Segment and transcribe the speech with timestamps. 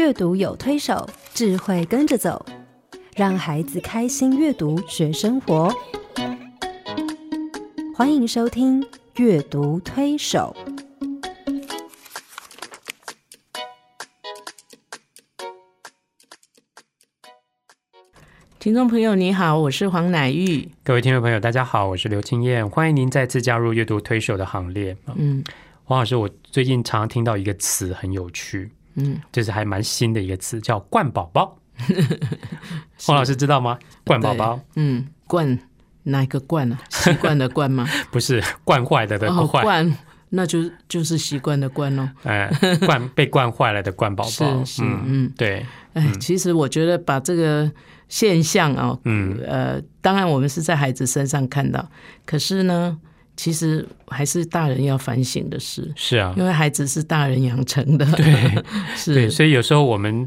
[0.00, 2.46] 阅读有推手，智慧跟着走，
[3.14, 5.70] 让孩子开心阅读学生活。
[7.94, 8.80] 欢迎收听
[9.16, 10.56] 《阅读推手》。
[18.58, 20.66] 听众朋友，你好，我是黄乃玉。
[20.82, 24.96] 各位听众朋友，大家好，我是刘青燕，欢迎您再次加入阅读推手的行列。
[25.14, 25.44] 嗯，
[25.84, 31.56] 黄老师，我最近常常听到一个词很有趣，嗯，就是还蛮新的一个词，叫“惯宝宝”。
[33.06, 35.58] 黄老师知道吗？“惯宝宝”，嗯，惯
[36.04, 36.78] 哪一个惯啊？
[36.90, 37.86] 习惯的惯吗？
[38.10, 39.96] 不是，惯坏的的惯，
[40.30, 42.08] 那就就是习惯的惯喽。
[42.24, 42.50] 哎，
[42.86, 45.64] 惯 被惯坏了的惯宝宝，是是，嗯，对。
[45.94, 47.70] 哎，其实我觉得把这个。
[48.10, 51.88] 现象哦，嗯，呃，当然我们是在孩子身上看到，
[52.26, 52.98] 可是呢，
[53.40, 55.90] 其实还是大人要反省的事。
[55.96, 58.04] 是啊，因为孩子是大人养成的。
[58.12, 58.62] 对，
[58.94, 59.14] 是。
[59.14, 60.20] 对，所以有时候我们，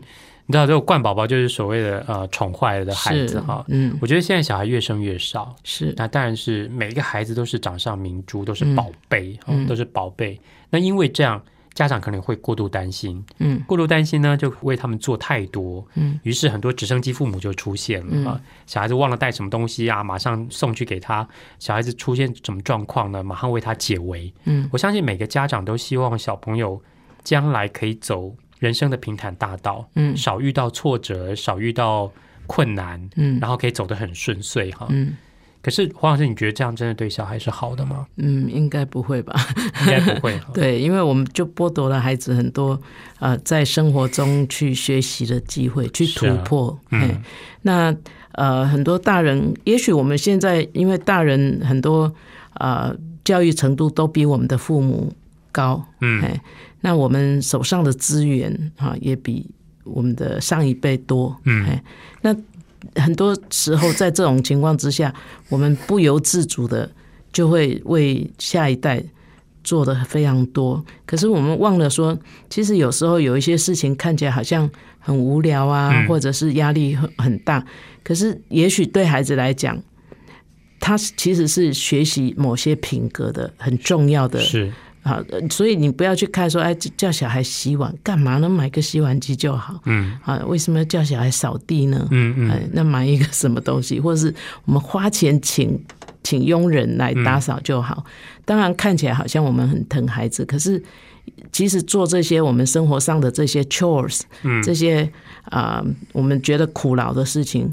[0.47, 3.63] 你知道，这个惯宝宝就是所谓的呃宠坏了的孩子哈。
[3.67, 5.93] 嗯，我觉得现在小孩越生越少，是。
[5.95, 10.39] 那当然是每一个孩子都是掌上明珠，都是宝贝，嗯都是宝贝。
[10.71, 11.39] 那因为这样。
[11.73, 18.39] 家长可能会过度担心，嗯，过度担心呢，就为他们做太多，嗯，于是很多直升机父母就出现了啊。
[18.67, 21.27] 小孩子忘了带什么东西啊，马上送去给他；
[21.59, 24.31] 小孩子出现什么状况呢，马上为他解围。
[24.45, 26.79] 嗯，我相信每个家长都希望小朋友
[27.23, 32.11] 将来可以走人生的平坦大道，嗯，少遇到挫折，少遇到
[32.45, 35.15] 困难，嗯，然后可以走得很顺遂，哈，嗯。
[35.63, 38.05] 可是黄老师，你觉得这样真的对小孩是好的吗？
[38.17, 39.33] 嗯，应该不会吧？
[39.79, 40.37] 应该不会。
[40.53, 42.77] 对，因为我们就剥夺了孩子很多
[43.19, 46.77] 呃在生活中去学习的机会，去突破。
[46.91, 47.23] 嗯，
[47.61, 47.95] 那
[48.33, 52.13] 呃很多大人，也许我们现在因为大人很多
[52.55, 55.13] 呃教育程度都比我们的父母
[55.53, 56.21] 高，嗯，
[56.81, 59.49] 那我们手上的资源啊也比
[59.85, 61.79] 我们的上一辈多，嗯，
[62.21, 62.35] 那。
[62.95, 65.13] 很多时候，在这种情况之下，
[65.49, 66.89] 我们不由自主的
[67.31, 69.03] 就会为下一代
[69.63, 70.83] 做的非常多。
[71.05, 72.17] 可是我们忘了说，
[72.49, 77.65] 其实有时候有一些事情看起来好像很无聊啊，或者是压力很很大。
[78.03, 79.81] 可是也许对孩子来讲，
[80.79, 84.39] 他其实是学习某些品格的很重要的。
[85.03, 85.09] 是。
[85.09, 88.47] 好，所以你不要去看说，哎，叫小孩洗碗干嘛呢？
[88.47, 89.77] 买个洗碗机就好。
[89.83, 92.07] 嗯，啊，为什么要叫小孩扫地呢？
[92.09, 95.77] 嗯嗯，那买一个什么东西，或者是我们花钱请
[96.23, 98.05] 请佣人来打扫就好。
[98.45, 100.81] 当然看起来好像我们很疼孩子，可是
[101.51, 105.11] 其实做这些我们生活上的这些 chores，嗯，这些
[105.49, 107.69] 啊，我们觉得苦劳的事情，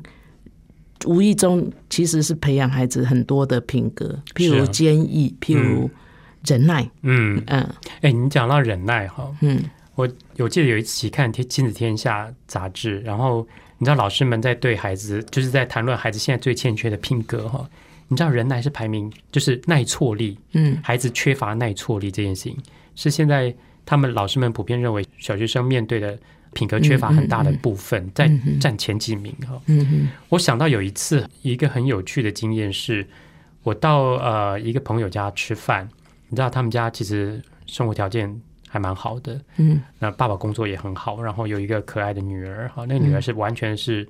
[1.06, 5.88] 无意中其实是培养孩子很多的品格，譬如坚毅，譬如。
[6.44, 7.42] 忍耐，嗯。
[7.46, 7.68] 嗯，
[8.00, 9.62] 哎，你讲到忍耐哈，嗯，
[9.94, 10.08] 我
[10.38, 13.46] 我记得有一期看《天亲子天下》杂志，然后
[13.78, 17.68] 你知道老师们在对孩子，就是在谈论孩子现在最欠缺的品格哈，
[18.08, 22.56] 你知道忍耐是排名，就是耐挫力，嗯，孩子缺乏耐挫力这件事情，
[22.94, 26.18] 是现在他们老师们普遍认为小学生面对的
[26.54, 29.60] 品格缺乏很大的部分，在占前几名哈。
[29.66, 33.06] 嗯嗯，我想到有一次一个很有趣的经验是，
[33.62, 35.88] 我到呃一个朋友家吃饭。
[36.30, 44.08] 你知道他们家其实生活条件还蛮好的，嗯，那爸爸工作也很好，然后有一个可爱的女儿，哈，那个女儿是完全是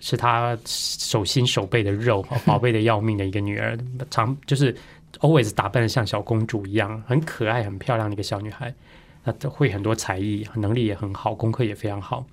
[0.00, 3.78] 是他手心手背的肉， 宝贝的要命的一个女儿，
[4.10, 4.74] 常就是
[5.18, 8.74] always 打扮的像小公主一样，很可爱、很漂亮的一个小女孩，
[9.22, 12.24] 那会很多才艺，能力也很好，功课也非常好，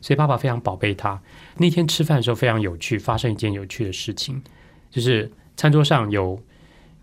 [0.00, 1.20] 所以爸爸非常宝贝她。
[1.56, 4.40] 那天吃饭的时候非常有趣，发生一件有趣的事情，
[4.92, 6.40] 就是餐桌上有。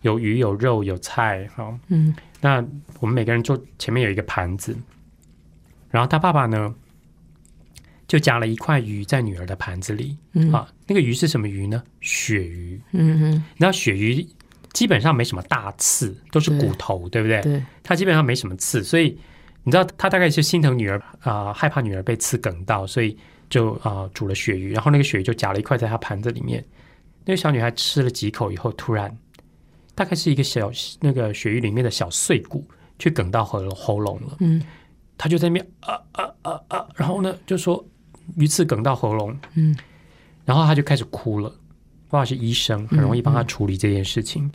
[0.03, 2.64] 有鱼有肉有菜，哈，嗯，那
[3.00, 4.78] 我们每个人坐前面有一个盘子，
[5.90, 6.74] 然后他爸爸呢，
[8.08, 10.18] 就夹了一块鱼在女儿的盘子里，
[10.52, 11.81] 啊，那个鱼是什么鱼呢？
[12.02, 14.28] 鳕鱼，嗯哼，你知道鳕鱼
[14.74, 17.42] 基本上没什么大刺，都是骨头，对不对？
[17.42, 19.18] 对，它基本上没什么刺，所以
[19.63, 23.18] 你知道他大概是心疼女儿啊，害怕女儿被刺梗到，所以
[23.50, 26.62] 就啊煮了鳕鱼，然后那个鳕鱼就夹了一块在他盘子里面，
[27.24, 29.18] 那个小女孩吃了几口以后，突然。
[29.95, 32.68] 大概是一个小那个血鱼里面的小碎骨，
[33.00, 34.38] 去梗到喉喉咙了。
[34.40, 34.62] 嗯，
[35.18, 37.84] 他就在那边啊啊啊啊，然后呢就说
[38.38, 39.38] 鱼刺梗到喉咙。
[39.56, 39.75] 嗯，
[40.45, 41.54] 然后他就开始哭了。
[42.10, 44.51] 爸爸是医生，很容易帮他处理这件事情。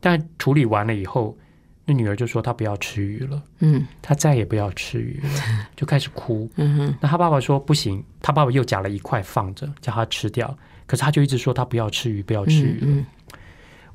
[0.00, 1.36] 但处理完了以后，
[1.84, 3.42] 那女儿就说她不要吃鱼了。
[3.60, 5.30] 嗯，她再也不要吃鱼了，
[5.76, 6.50] 就开始哭。
[6.56, 10.56] 嗯哼，那他爸爸说不行，他爸爸又夹了一块放着，叫他吃掉。
[10.86, 13.04] 可是他就一直说他不要吃鱼，不要吃鱼。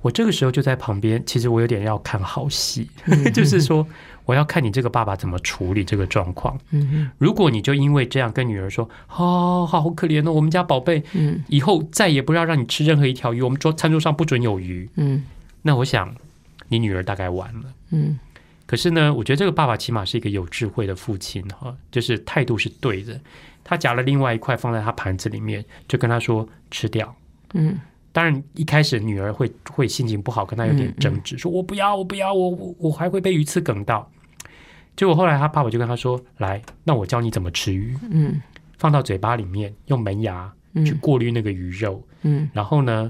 [0.02, 2.90] 我这个时候就在旁边，其实我有点要看好戏，
[3.34, 3.86] 就是说
[4.26, 6.60] 我要看你这个爸爸怎么处理这个状况。
[6.72, 14.90] 嗯如果你就因为这样跟女儿说，哦，好可怜哦，我们家宝贝，嗯，以后再也不要让你吃任何一条鱼，我们桌餐桌上不准有鱼。
[14.96, 15.24] 嗯，
[15.62, 16.14] 那我想
[16.68, 17.64] 你女儿大概完了。
[17.92, 18.18] 嗯，
[18.66, 23.20] 可是呢，我觉得这个爸爸起码是一个有智慧的父亲哈，就是态度是对的。
[23.64, 27.16] 他夹了另外一块放在他盘子里面，就跟他说吃掉。
[27.54, 27.80] 嗯。
[28.14, 34.10] 当然，一开始女儿会会心情不好，跟他有点争执，说我不要，我不要，我我我还会被鱼刺梗到。
[34.98, 37.98] 结果后来他爸爸就跟他说：“来，那我教你怎么吃鱼。
[38.10, 38.42] 嗯，
[38.78, 40.54] 放到嘴巴里面，用门牙
[40.86, 42.06] 去过滤那个鱼肉。
[42.24, 43.10] 嗯，然后呢，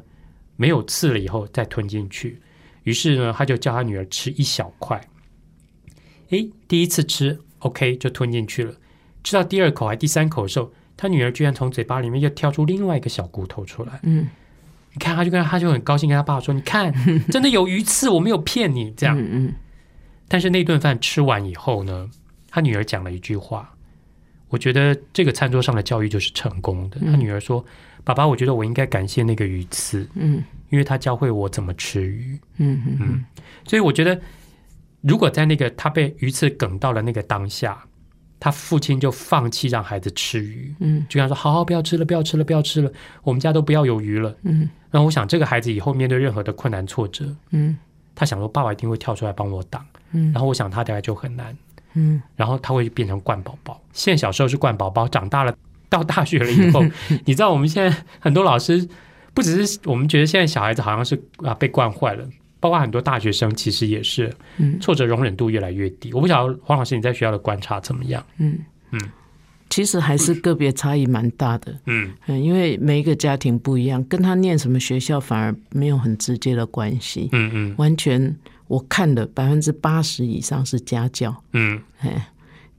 [0.55, 2.39] 没有刺了以后再吞进去。
[2.83, 5.01] 于是呢，他就叫他女儿吃一小块。
[6.29, 8.75] 诶，第一次吃 OK 就吞进去了。
[9.23, 13.99] 吃到第二口还第三口的时候，他女儿居然从嘴巴里面又挑出另外一个小骨头出来。
[14.03, 14.27] 嗯。
[14.93, 16.93] 你看，他就跟他就很高兴，跟他爸爸说：“你看，
[17.31, 19.17] 真的有鱼刺，我没有骗你。”这样。
[19.17, 19.53] 嗯
[20.27, 22.09] 但是那顿饭吃完以后呢，
[22.49, 23.69] 他女儿讲了一句话，
[24.47, 26.99] 我觉得这个餐桌上的教育就是成功的。
[27.01, 27.63] 他女儿说
[28.05, 33.25] ：“爸爸，我觉得我应该感谢那个鱼刺，嗯，因为他教会我怎么吃鱼。”嗯嗯嗯。
[33.65, 34.19] 所以我觉得，
[35.01, 37.81] 如果在那个他被鱼刺梗到了那个当下。
[38.43, 42.91] 他父亲就放弃让孩子吃鱼，嗯，就跟他说：“好好，不要吃了，不要吃了，不要吃了，
[43.21, 47.77] 我们家都不要有鱼了。”嗯，然后我想，这个孩子以后面对任何的困难挫折，嗯，
[48.15, 51.55] 他想说爸爸一定会跳出来帮我挡，嗯，然后我想他大概就很难，
[51.93, 53.79] 嗯，然后他会变成惯宝宝。
[53.93, 55.55] 现在小时候是惯宝宝，长大了
[55.87, 56.83] 到大学了以后，
[57.25, 58.89] 你知道我们现在很多老师
[59.35, 62.27] 不只是我们觉得现在小孩子好像是啊被惯坏了。
[62.61, 64.33] 包括很多大学生，其实也是，
[64.79, 66.13] 挫折容忍度越来越低。
[66.13, 68.25] 我不晓得黄老师你在学校的观察怎么样？
[68.37, 68.57] 嗯
[68.91, 69.01] 嗯，
[69.69, 71.77] 其实还是个别差异蛮大的。
[71.87, 77.27] 嗯嗯，因为每一个家庭不一样，跟他念什么学校反而没有很直接的关系。
[77.33, 78.33] 嗯嗯，完全
[78.67, 81.35] 我看的百分之八十以上是家教。
[81.51, 82.27] 嗯，哎。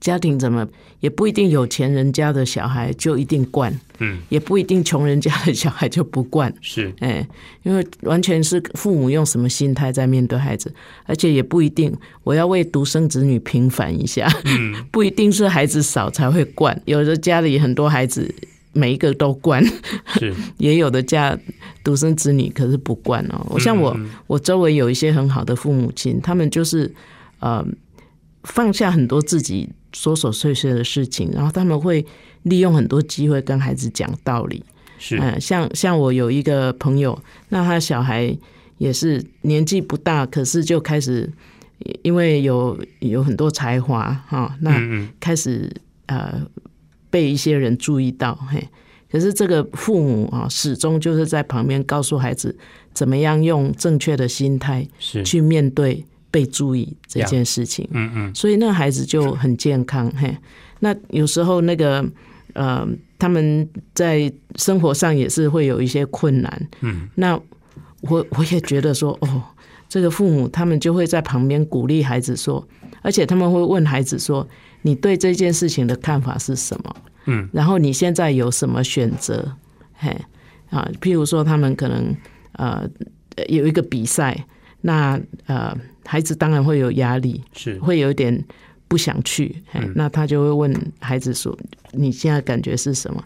[0.02, 0.66] 家庭怎么
[0.98, 7.24] 也不一定有钱人家的小孩就一定惯，嗯，也不一定穷人家的小孩就不惯，是，哎，
[7.62, 10.74] 因为完全是父母用什么心态在面对孩子，
[11.06, 18.28] 而且也不一定我要为独生子女平反一下，嗯， 不一定是孩子少才会惯，有的家里很多孩子
[18.72, 19.64] 每一个都惯，
[20.18, 21.38] 是， 也有的家
[21.84, 23.46] 独生子女可是不惯哦。
[23.50, 23.96] 我像我，
[24.26, 26.92] 我周围有一些很好的父母亲，他们就是
[27.38, 27.64] 呃
[28.42, 29.68] 放下很多自己。
[29.92, 32.04] 琐琐碎碎的事情，然后他们会
[32.42, 34.64] 利用很多机会跟孩子讲道理。
[34.98, 37.18] 是，嗯，像像我有一个朋友，
[37.48, 38.36] 那他小孩
[38.78, 41.30] 也是年纪不大，可是就开始
[42.02, 44.80] 因为有有很多才华哈，那
[45.18, 45.70] 开始
[46.06, 46.40] 呃
[47.10, 48.34] 被一些人注意到。
[48.48, 48.68] 嘿，
[49.10, 52.56] 可是这个父母啊，始终就是在旁边告诉孩子
[52.94, 54.86] 怎么样用正确的心态
[55.24, 56.04] 去面对。
[56.32, 60.10] 被注意这件事情，嗯嗯，所以那孩子就很健康。
[60.16, 60.34] 嘿，
[60.80, 62.02] 那有时候那个
[62.54, 62.88] 呃，
[63.18, 67.38] 他们在生活上也是会有一些困难，嗯，那
[68.00, 69.42] 我我也觉得说，哦，
[69.90, 72.66] 这个父母他们就会在旁边鼓励孩子说，
[73.02, 74.48] 而且他们会问孩子说，
[74.80, 76.96] 你对这件事情的看法是什么？
[77.26, 79.54] 嗯，然后你现在有什么选择？
[79.92, 80.16] 嘿，
[80.70, 82.16] 啊，譬如说他们可能
[82.52, 82.88] 呃
[83.48, 84.46] 有一个比赛。
[84.84, 85.72] 那呃，
[86.04, 88.44] 孩子当然会有压力，是会有一点
[88.88, 89.62] 不想去。
[89.94, 91.56] 那他就会问孩子说
[91.92, 93.22] ：“你现在感觉是什么？”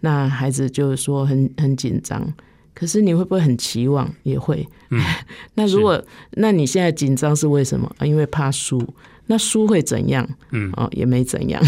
[0.00, 2.32] 那孩子就说：“很很紧张。”
[2.74, 4.08] 可是你会不会很期望？
[4.22, 4.64] 也会。
[4.90, 5.02] 嗯。
[5.54, 6.00] 那如果
[6.32, 7.90] 那你现在紧张是为什么？
[8.02, 8.80] 因为怕输。
[9.26, 10.28] 那输会怎样？
[10.52, 10.70] 嗯。
[10.76, 11.60] 哦，也没怎样。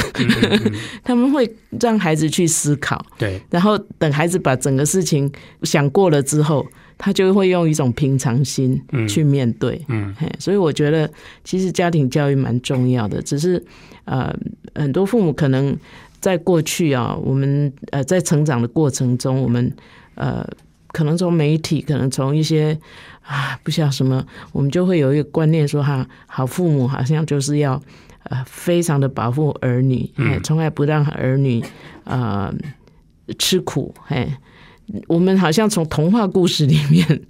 [1.03, 3.05] 他们会让孩子去思考。
[3.19, 3.41] 对。
[3.51, 5.31] 然后等孩子把整个事情
[5.65, 6.65] 想过了之后。
[7.03, 8.79] 他就会用一种平常心
[9.09, 11.11] 去面对，嗯，所以我觉得
[11.43, 13.23] 其实家庭教育蛮重要的。
[13.23, 13.65] 只是
[14.05, 14.31] 呃，
[14.75, 15.75] 很多父母可能
[16.21, 19.73] 在过去啊，我们呃在成长的过程中，我们
[20.15, 20.47] 呃
[20.89, 22.79] 可能从媒体，可能从一些
[23.23, 27.81] 啊不晓得什么，我们就会有一个观念说哈，好父母好像就是要
[28.25, 30.07] 呃非常的保护儿女，
[30.45, 31.65] 从来不让儿女
[32.05, 32.53] 啊
[33.39, 34.31] 吃苦，嘿。
[35.07, 37.23] 我们好像从童话故事里面，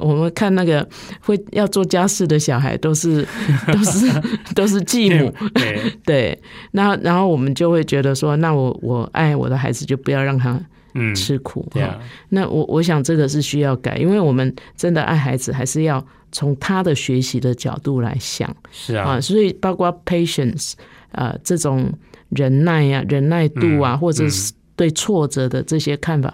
[0.00, 0.86] 我们看那个
[1.20, 3.26] 会要做家事的小孩，都是
[3.72, 4.22] 都是
[4.54, 5.32] 都是继母，
[6.04, 6.38] 对，
[6.70, 10.60] 那然后我们就会觉得说，那我我爱我的孩子，就不要让他
[11.14, 11.70] 吃苦。
[12.28, 18.54] 那我我想这个是需要改，因为我们真的爱孩子，还是要从他的学习的角度来想。
[18.70, 20.72] 是啊，所以包括 patience
[21.12, 21.92] 啊，这种
[22.30, 26.32] 忍耐呀、忍耐度啊，或者是对挫折的这些看法。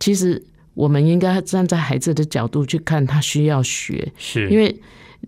[0.00, 0.42] 其实
[0.74, 4.74] 我们应该站在孩子的角度去看，他需要学，是因为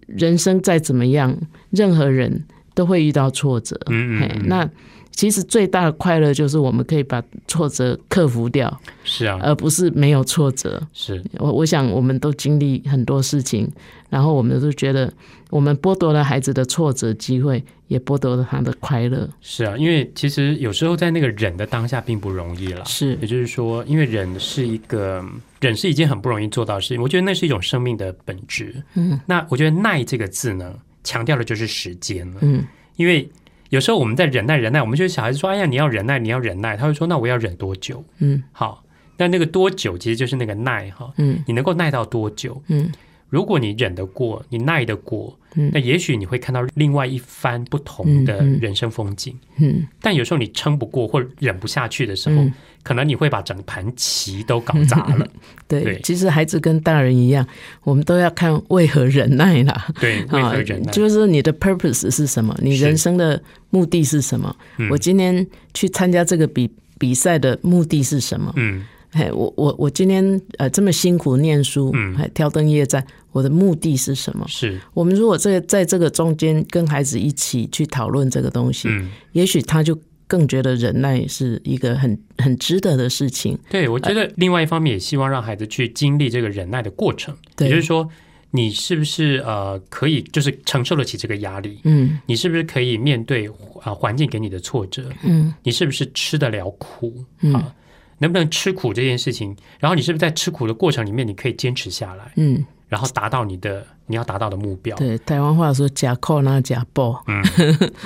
[0.06, 1.36] 人生再怎么样，
[1.70, 3.78] 任何人都会遇到挫折。
[3.90, 4.68] 嗯嗯嗯那
[5.10, 10.82] 其实最大的快乐就是我们可以把挫折克服掉，是啊，而不是没有挫折。
[10.94, 13.70] 是我我想我们都经历很多事情，
[14.08, 15.12] 然后我们都觉得
[15.50, 17.62] 我们剥夺了孩子的挫折机会，
[17.92, 19.28] 也剥夺了他的快乐。
[19.40, 22.84] 是啊，因为其实有时候在那个忍的当下并不容易了。
[22.86, 25.24] 是也就是说，因为忍是一个
[25.60, 28.82] 忍是一件很不容易做到的事情，我觉得那是一种生命的本质。
[28.94, 32.38] 嗯，那我觉得“耐”这个字呢，强调的就是时间了。
[32.42, 32.64] 嗯
[32.96, 33.28] 因为
[33.70, 38.84] 有时候我们在忍耐忍耐，我们觉得小孩子说：“哎呀，你要忍耐，你要忍耐。”他会说：“那我要忍多久嗯？”好，
[39.16, 42.62] 那那个多久其实就是那个耐哈，嗯你能够耐到多久？
[42.68, 42.90] 嗯
[43.32, 49.34] 如果你忍得过，你耐得过，嗯那也许你会看到另外一番不同的人生风景。
[49.56, 55.26] 嗯但有时候你撑不过或忍不下去的时候，嗯，可能你会把整盘棋都搞砸了。
[55.66, 57.46] 对，对其实孩子跟大人一样，
[57.84, 59.86] 我们都要看为何忍耐啦。
[59.98, 60.90] 对，为何忍耐？
[60.90, 62.54] 啊就是你的 purpose 是什么？
[62.60, 64.54] 你人生的目的是什么？
[64.76, 68.52] 嗯我今天去参加这个比比赛的目的是什么？
[68.56, 74.46] 嗯嘿，我我我今天呃这么辛苦念书，嗯还挑灯夜战，我的目的是什么？
[74.48, 83.58] 是我们如果在在这个中间跟孩子一起去讨论这个东西，嗯，也许他就更觉得忍耐是一个很很值得的事情。
[83.68, 88.08] 对，我觉得另外一方面也希望让孩子去经历这个忍耐的过程，对也就是说，
[88.52, 91.80] 你是不是呃可以就是承受得起这个压力？
[91.84, 93.46] 嗯你是不是可以面对
[93.82, 95.10] 啊环境给你的挫折？
[95.22, 97.74] 嗯你是不是吃得了苦嗯啊？
[98.22, 99.54] 能不能吃苦这件事情？
[99.78, 104.96] 然后你是不是在吃苦的过程里面，你可以坚持下来，嗯，然后达到你的你要达到的目标？
[104.96, 107.42] 对，台湾话说假扣那假报，嗯，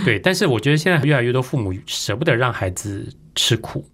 [0.04, 3.84] 对， 但是我觉得现在越来越多父母舍不得让孩子吃苦。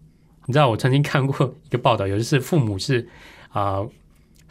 [0.47, 3.07] 你知道，我曾经看过一个报道，有的是父母是
[3.51, 3.81] 啊、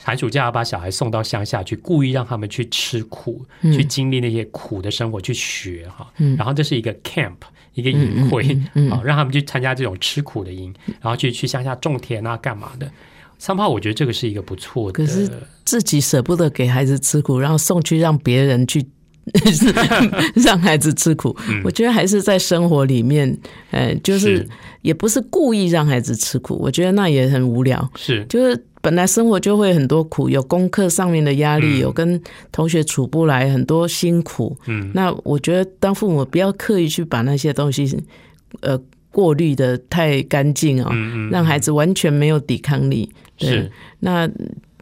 [0.04, 6.12] 寒暑假要把小孩送到乡下去，故意让他们去吃苦，嗯去经历那些苦的生活，去学哈。
[6.18, 7.38] 嗯然后这是一个 camp，
[7.74, 8.44] 一个营会
[8.90, 12.92] 啊，让他们去参加这种吃苦的营，然后去去乡下种田啊，干嘛的。
[13.38, 14.94] 三炮，我觉得这个是一个不错的。
[14.94, 15.28] 可是
[15.66, 18.86] 自己舍不得给孩子吃苦，然后送去让别人去
[20.36, 21.36] 让孩子吃苦。
[21.50, 23.38] 嗯我觉得还是在生活里面，
[23.72, 24.50] 呃，就是是
[24.82, 27.90] 也不是故意让孩子吃苦，我觉得那也很无聊。
[27.96, 32.20] 是就是本来生活就会很多苦，有功课上面的压力，嗯有跟
[32.52, 34.58] 同学处不来，很多辛苦。
[34.66, 37.96] 嗯，那我觉得当父母不要刻意去把那些东西，
[38.62, 38.80] 呃，
[39.12, 43.10] 过滤的太干净哦，嗯嗯，让孩子完全没有抵抗力。
[43.38, 44.30] 对是那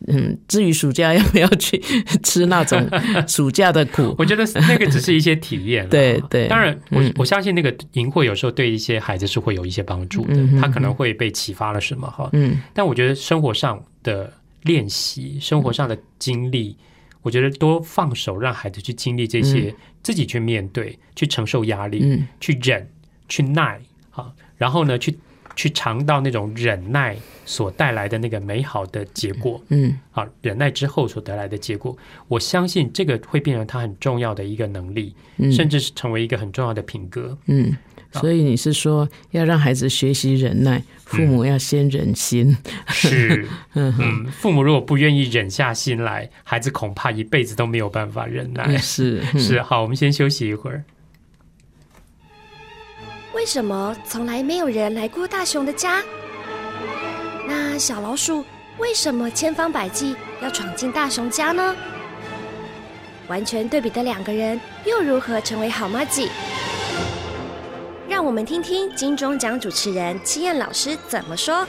[0.07, 1.77] 嗯，至于暑假要不要去
[2.23, 2.89] 吃那种
[3.27, 7.13] 暑假的苦，我觉得那个只是一些体验 啦，对对当然，我、嗯。
[7.17, 12.29] 我相信那个营会有时候对一些孩子是会有一些帮助的，他可能会被启发了什么哈。
[12.33, 12.61] 嗯。
[12.73, 14.31] 但我觉得生活上的
[14.63, 16.77] 练习、生活上的经历，
[17.21, 22.27] 我觉得多放手让孩子去经历这些，自己去面对、去承受压力、嗯。
[22.39, 22.87] 去忍、
[23.27, 23.79] 去耐
[24.11, 25.17] 啊，然后呢，去
[25.59, 29.61] 去尝到那种忍耐所带来的那个美好的结果。
[29.67, 31.97] 嗯啊，忍耐之后所得来的结果，
[32.29, 37.37] 我相信这个会变成他很重要的一个能力，嗯，甚至是成为一个很重要的品格。
[37.47, 37.75] 嗯。
[38.13, 42.55] 所以你是说要让孩子学习忍耐，父母要先忍心。
[42.87, 48.77] 是， 嗯父母如果不愿意忍下心来，孩子恐怕一辈子都没有办法忍耐。
[48.77, 50.83] 是嗯是，好，我们先休息一会儿。
[53.33, 56.01] 为什么从来没有人来过大熊的家？
[57.47, 58.43] 那小老鼠
[58.77, 61.75] 为什么千方百计要闯进大熊家呢？
[63.27, 66.29] 完全对比的两个人又如何成为好妈鸡？
[68.07, 71.65] 让我们听听金钟奖主持人七燕老师怎么说。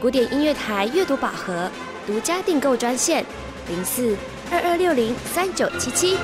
[0.00, 1.68] 古典音乐台阅读宝盒
[2.06, 3.24] 独家订购专线：
[3.68, 4.16] 零四
[4.50, 6.16] 二二六零三九七七。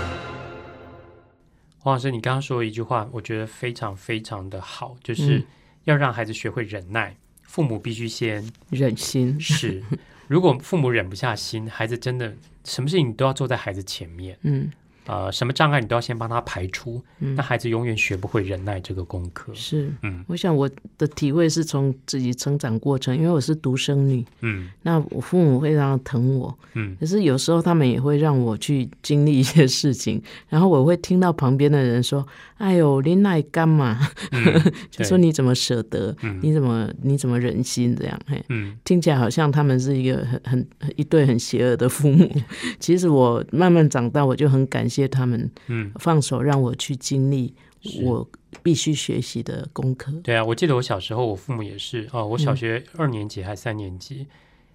[1.89, 5.45] 黄老师，你刚刚说一句话，我觉得非常非常的好，就是嗯
[5.85, 7.17] 要让孩子学会忍耐。
[7.45, 9.41] 父母必须先忍心。
[9.41, 9.83] 是，
[10.29, 14.39] 如果父母忍不下心，孩子真的什么事情你都要坐在孩子前面。
[14.43, 14.71] 嗯
[15.09, 19.53] 呃，什么障碍你都要先帮他排除，嗯那孩子永远学不会忍耐这个功课。
[19.55, 32.27] 是，嗯我想我的体会是从自己成长过程，因为我是独生女，嗯那我父母非常疼我，嗯可是有时候他们也会让我去经历一些事情， 然后我会听到旁边的人说
[32.59, 33.99] ：“哎呦，林奈干嘛？”
[34.33, 34.45] 嗯
[34.91, 36.15] 就说你怎么舍得？
[36.23, 38.21] 嗯你怎么你怎么忍心这样？
[38.27, 42.31] 嘿，嗯听起来好像他们是一个很很一对很邪恶的父母。
[42.79, 47.55] 其实我慢慢长大，我就很感谢接他们，嗯，放手让我去经历
[48.03, 48.29] 我
[48.63, 50.11] 必须学习的功课。
[50.25, 54.27] 对啊，我记得我小时候，我父母也是哦，我小学二年级还三年级，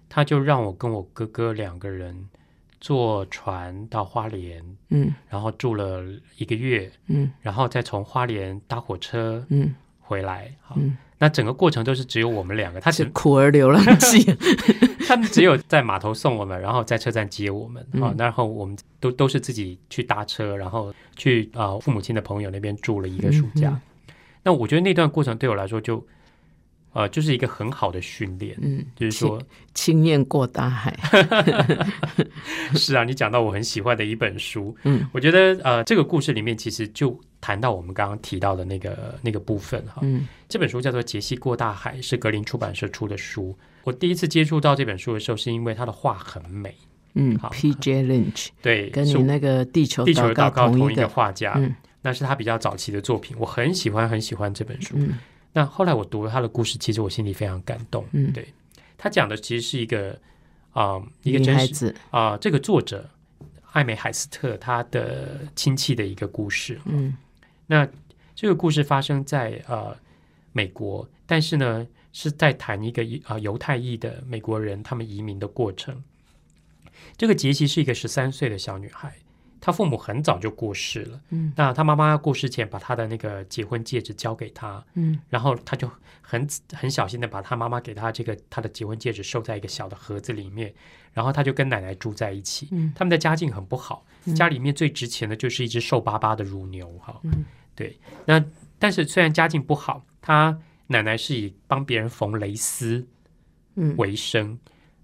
[0.08, 2.26] 他就让我跟我哥哥两个人
[2.80, 6.02] 坐船到花莲，嗯，然后住了
[6.38, 10.96] 一个月，嗯，然后再从花莲搭火车，嗯，回来，嗯。
[11.18, 14.24] 那整个过程都是只有我们两个，他是苦儿流浪记，
[15.06, 23.80] 他们只有在码头送我们，然后在车站接我们啊，然后我们都都是自己去搭车，然后去啊父母亲的朋友那边住了一个暑假。
[24.42, 26.06] 那我觉得那段过程对我来说就。
[26.96, 29.42] 呃，就是一个很好的训练，嗯，就是说
[29.74, 30.96] 轻验过大海，
[32.76, 43.54] 是啊，你讲到我很喜欢的一本书，嗯，我觉得呃，这个故事里面其实就谈到我们刚刚提到的那个那个部分哈，嗯，这本书叫做《杰西过大海》，是格林出版社出的书。
[43.82, 46.74] 我第一次接触到这本书的时候，是因为它的画很美，
[47.12, 48.04] 嗯，P.J.
[48.04, 51.60] Lynch，对，跟你那个地球地球祷告同一个画家，
[52.00, 54.96] 那是他比较早期的作品，我很喜欢很喜欢这本书。
[55.52, 58.06] 那后来我读了他的故事，其实我心里非常感动。
[58.12, 58.48] 嗯，对
[58.96, 60.18] 他讲的其实是一个
[60.72, 63.06] 啊，一个真实啊，这个作者
[63.72, 66.80] 艾美海斯特他的亲戚的一个故事。
[66.86, 67.14] 嗯，
[67.66, 67.88] 那
[68.34, 69.96] 这个故事发生在呃
[70.52, 76.02] 美国，但是呢是在谈一个啊犹太裔的美国人他们移民的过程。
[77.16, 79.14] 这个杰西是一个十三岁的小女孩。
[79.66, 85.90] 他父母很早就过世了，嗯，那他妈妈过世前把他的那个结婚戒指交给他，嗯，然后他就
[86.20, 90.70] 很很小心的把他妈妈给他这个他的结婚戒指收在一个小的盒子里面，
[91.14, 94.04] 然后他就跟奶奶住在一起，嗯，他们的家境很不好，
[94.36, 98.44] 家里面最值钱的就是一只瘦巴巴的乳牛，哈，嗯，对，那
[98.78, 103.06] 但是虽然家境不好，他奶奶是以帮别人缝蕾丝，
[103.76, 103.94] 嗯。
[103.96, 104.58] 为生，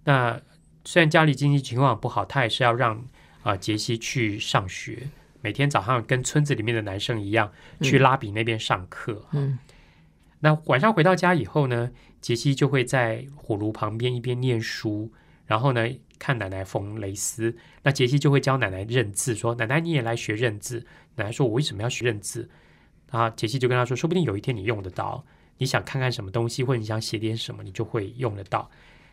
[0.04, 0.38] 那
[0.84, 3.02] 虽然家里经济情况不好，他也是要让。
[3.42, 5.08] 啊，杰西去上学，
[5.40, 9.26] 每天早上跟村子里面的男生一样去拉比那边上课。
[9.32, 9.58] 嗯，
[10.40, 15.10] 那晚上回到家以后呢，杰西就会在火炉旁边一边念书，
[15.46, 17.56] 然后呢看奶奶缝蕾丝。
[17.82, 20.84] 那杰西就会教奶奶认字，说：“奶奶你也来学认字。”
[21.16, 22.50] 奶奶说：“我为什么要学认字？”
[23.10, 25.24] 啊，杰西就跟他说：“说不定有一天你用得到，
[25.56, 28.70] 你想看看什么东西，或者你想写点什么，你就会用得到。”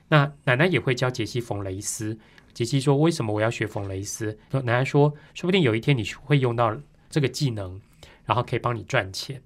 [0.10, 2.18] 那奶奶也会教杰西缝蕾丝。
[2.54, 6.76] 杰西说：“为什么我要学缝蕾丝？”奶奶说：“说不定有一天你会用到
[7.08, 7.80] 这个技能，
[8.26, 9.40] 然后可以帮你赚钱。”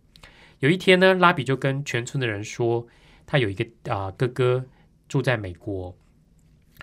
[0.60, 2.88] 有一天呢，拉比就跟全村的人说
[3.28, 4.64] ：“他有一个啊哥哥
[5.10, 5.94] 住在美国，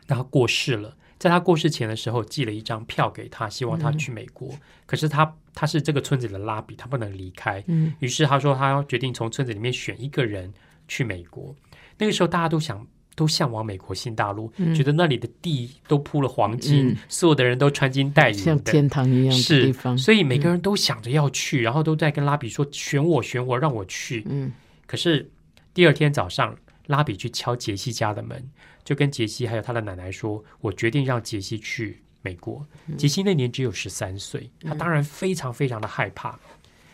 [0.07, 0.97] 然后过世了。
[1.19, 4.51] 在他过世前的时候，寄了一张票给他，希望他去美国。
[4.85, 7.64] 可是他他是这个村子的拉比，他不能离开。
[8.01, 10.53] 于是他说他要决定从村子里面选一个人
[10.88, 11.57] 去美国。
[11.97, 12.87] 那个时候大家都想。”
[13.19, 19.99] 都向往美国新大陆，觉得那里的地都铺了黄金，所有的人都穿金戴银，像天堂一样的地方。
[19.99, 24.53] 所以每个人都想着要去，然后都在跟拉比说：“选我，选我，让我去。”嗯。
[24.87, 25.29] 可是
[25.75, 28.49] 第二天早上，拉比去敲杰西家的门，
[28.85, 32.65] 就跟杰西还有他的奶奶说：“我决定让杰西去美国。”
[32.97, 36.39] 杰西那年只有十三岁，他当然非常非常的害怕。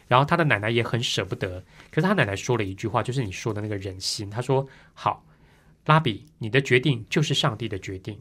[0.08, 4.30] 然后他的奶奶也很舍不得，可是他奶奶说了一句话，就是你说的那个人心。
[4.30, 5.22] 他说：“好。”
[5.86, 8.18] 拉比，你的决定就是上帝的决定。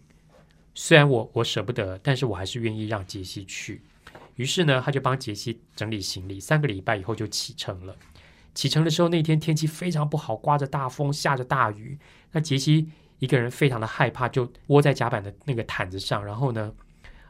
[0.75, 3.81] 虽然我我舍不得，但是我还是愿意让杰西去。
[4.35, 6.39] 于是呢，他就帮杰西整理行李。
[6.39, 7.95] 三个礼拜以后就启程了。
[8.55, 11.97] 启程的时候，那天天气非常不好，刮着大风，下着大雨。
[12.31, 16.73] 那杰西一个人非常的害怕，就窝在甲板的那个毯子上，然后呢，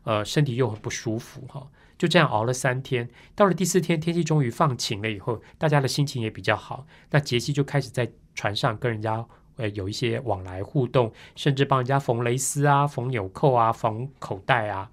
[0.04, 3.10] 呃，身体又很不舒服，哈，就这样熬了三天。
[3.36, 6.88] 到了第四天，天气终于放晴了以后，大家的心情也比较好。
[7.12, 9.26] 那杰西就开始在船上跟人家。
[9.56, 14.90] 呃，有一些往来互动，甚至帮人家缝蕾丝啊、缝纽扣啊、缝口袋啊。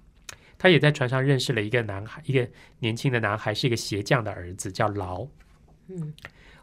[0.59, 2.47] 他也在船上认识了一个男孩，一个
[2.77, 5.25] 年轻的男孩，是一个鞋匠的儿子，叫劳。
[5.87, 6.13] 嗯，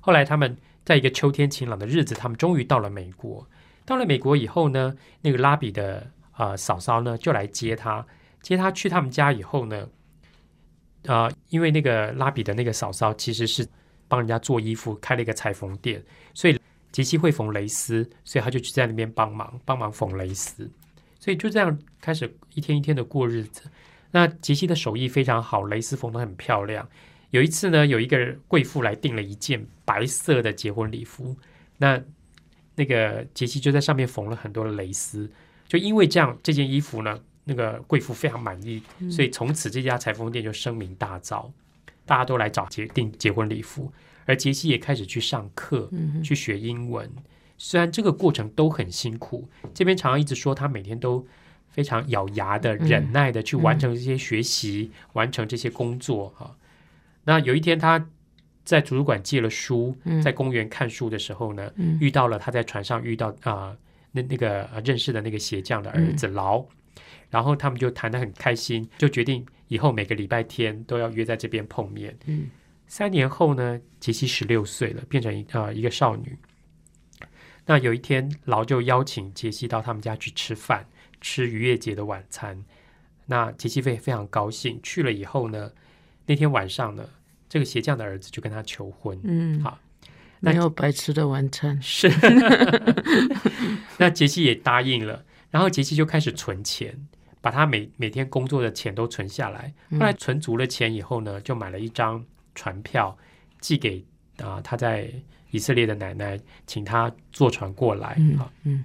[0.00, 3.44] 后来他们在一个秋天晴朗的日子，他们终于到了美国。
[3.84, 8.06] 到了美国以后呢，那个拉比的啊嫂嫂呢就来接他，
[8.40, 9.88] 接他去他们家以后呢，
[11.06, 13.66] 啊，因为那个拉比的那个嫂嫂其实是
[14.06, 16.00] 帮人家做衣服，开了一个裁缝店，
[16.32, 16.56] 所以。
[16.90, 20.70] 杰西会缝蕾丝，所以他就去在那边帮忙，帮忙缝蕾丝，
[21.20, 23.62] 所以就这样开始一天一天的过日子。
[24.10, 26.88] 那杰西的手艺非常好，蕾丝缝得很漂亮。
[27.30, 31.36] 有一次呢，有一个贵妇来订了一件白色的结婚礼服，
[31.76, 32.02] 那
[32.74, 35.30] 那个杰西就在上面缝了很多的蕾丝。
[35.66, 41.50] 就因为这样，这件衣服呢，那个贵妇非常满意，所以从此这家裁缝店就声名大噪，
[42.06, 43.92] 大家都来找结订结婚礼服。
[44.28, 45.90] 而杰西也开始去上课，
[46.22, 47.10] 去学英文。
[47.56, 51.26] 虽然这个过程都很辛苦，这边常常一直说他每天都
[51.70, 56.54] 非常咬牙的、忍耐的去完成这些学习、完成这些工作哈。
[57.24, 58.06] 那有一天，他
[58.64, 63.74] 在图书馆借了书，在公园看书的时候呢，遇到了他在船上遇到啊
[64.12, 66.64] 那那个认识的那个鞋匠的儿子劳，
[67.30, 72.16] 然后他们就谈得很开心，就决定以后每个礼拜天都要约在这边碰面。
[72.26, 72.46] 嗯，
[72.88, 76.36] 三年后呢，杰西十六岁了，变成一呃一个少女。
[77.66, 80.88] 那有一天，劳就邀请杰西到他们家去吃饭，
[81.20, 82.64] 吃逾越节的晚餐。
[83.26, 85.70] 那杰西非非常高兴，去了以后呢，
[86.26, 87.08] 那天晚上呢。
[87.50, 89.78] 这个鞋匠的儿子就跟他求婚，嗯，好，
[90.38, 92.06] 没有白吃的晚餐是。
[93.96, 97.08] 那杰西也答应了，然后杰西就开始存钱，
[97.40, 99.72] 把他每每天工作的钱都存下来。
[99.92, 102.22] 后来存足了钱以后呢，就买了一张
[102.58, 103.16] 船票
[103.60, 104.04] 寄给
[104.38, 105.08] 啊他在
[105.52, 108.84] 以色列的奶奶，请他坐船过来啊，嗯。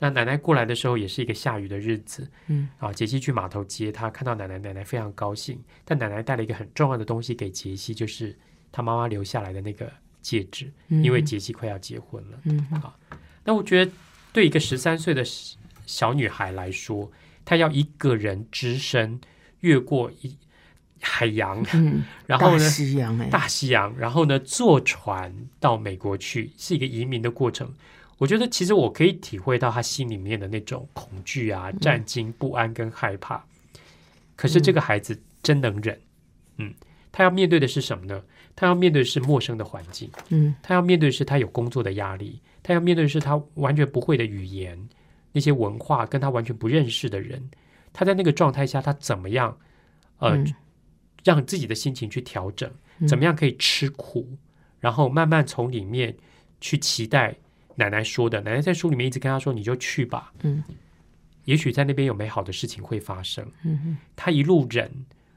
[0.00, 5.58] 那奶奶过来的时候也是一个下雨的日子，嗯，啊，杰西去码头接她，看到奶奶，奶奶非常高兴。
[5.84, 8.36] 但奶奶带了一个很重要的东西给杰西，就是
[8.72, 12.94] 他妈妈留下来的那个戒指，因为杰西快要结婚了，嗯，啊。
[13.44, 13.92] 那我觉得
[14.32, 15.24] 对一个十三岁的
[15.86, 17.10] 小女孩来说，
[17.44, 19.18] 她要一个人只身
[19.60, 20.36] 越过一
[21.04, 27.72] 海洋，嗯， 然后呢，大西洋，大西洋，然后呢，坐船到美国去，是一个移民的过程。
[28.18, 33.44] 我觉得其实我可以体会到他心里面的那种恐惧啊、战惊、不安跟害怕。
[34.36, 36.00] 可是这个孩子真能忍，
[36.56, 36.72] 嗯，
[37.12, 38.22] 他要面对的是什么呢？
[38.56, 44.78] 他要面对的是陌生的环境，嗯，他要面对的是他有工作的压力，他要面对的是他完全不会的语言、
[45.32, 47.42] 那些文化跟他完全不认识的人。
[47.92, 49.56] 他在那个状态下，他怎么样
[50.18, 50.36] 呃，
[51.24, 52.70] 让自己的心情去调整？
[53.08, 54.28] 怎么样可以吃苦，
[54.78, 56.16] 然后慢慢从里面
[56.60, 57.34] 去期待？
[57.76, 60.62] 奶奶说的，奶奶在书里面一直跟他说：“你就去吧，嗯，
[61.44, 64.88] 也许在那边有美好的事情会发生。”嗯嗯，他一路忍，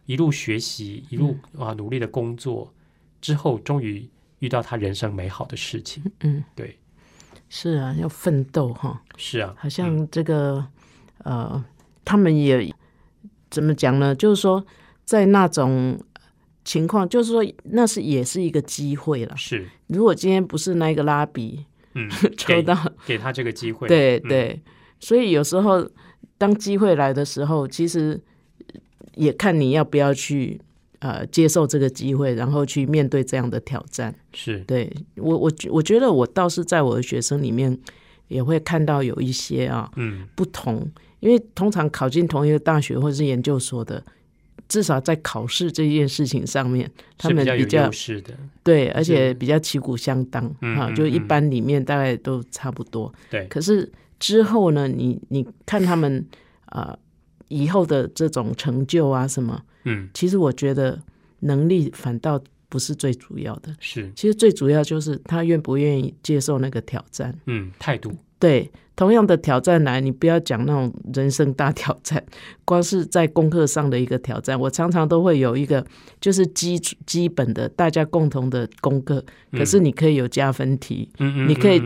[0.06, 2.71] 一路学习，一路啊努力的工作，
[3.19, 6.04] 之后终于遇到他人生美好的事情。
[6.19, 6.78] 嗯，对，
[7.50, 10.63] 是啊，要奋斗哈，是啊，好像这个
[11.23, 11.65] 呃，
[12.06, 12.71] 他们也
[13.50, 14.13] 怎么讲呢？
[14.13, 14.63] 就是说，
[15.07, 15.97] 在那种
[16.65, 19.35] 情况，就是说，那是也是一个机会了。
[19.37, 21.65] 是，如果今天不是那个拉比。
[21.99, 24.61] 嗯， 抽到给他这个机会，对对，
[24.99, 25.89] 所以有时候
[26.37, 28.21] 当机会来的时候，其实
[29.15, 30.61] 也看你要不要去
[30.99, 34.13] 呃接受这个机会，然后去面对这样的挑战。
[34.31, 37.75] 是对我我我觉得我倒是在我的学生里面
[38.27, 40.87] 也会看到有一些啊，嗯，不同，
[41.19, 44.03] 因为通常考进同一个大学或者是研究所的。
[44.67, 53.13] 至少在考试这件事情上面，他们比较是的，对，而且比较旗鼓相当啊，就一般里面大概都差不多。
[53.30, 56.25] 对，可是之后呢，你你看他们
[56.65, 56.97] 啊，
[57.47, 61.01] 以后的这种成就啊什么，嗯，其实我觉得
[61.39, 68.13] 能力反倒不是最主要的，是，其实最主要就是他愿不愿意接受那个挑战，嗯，态度。
[68.39, 72.23] 对，同样的挑战来，你不要讲那种人生大挑战，
[72.65, 75.86] 光是在功课上的一个挑战，我常常都会有一个
[76.21, 81.10] 就是基基本的大家共同的功课，可是你可以有加分题，
[81.47, 81.82] 你可以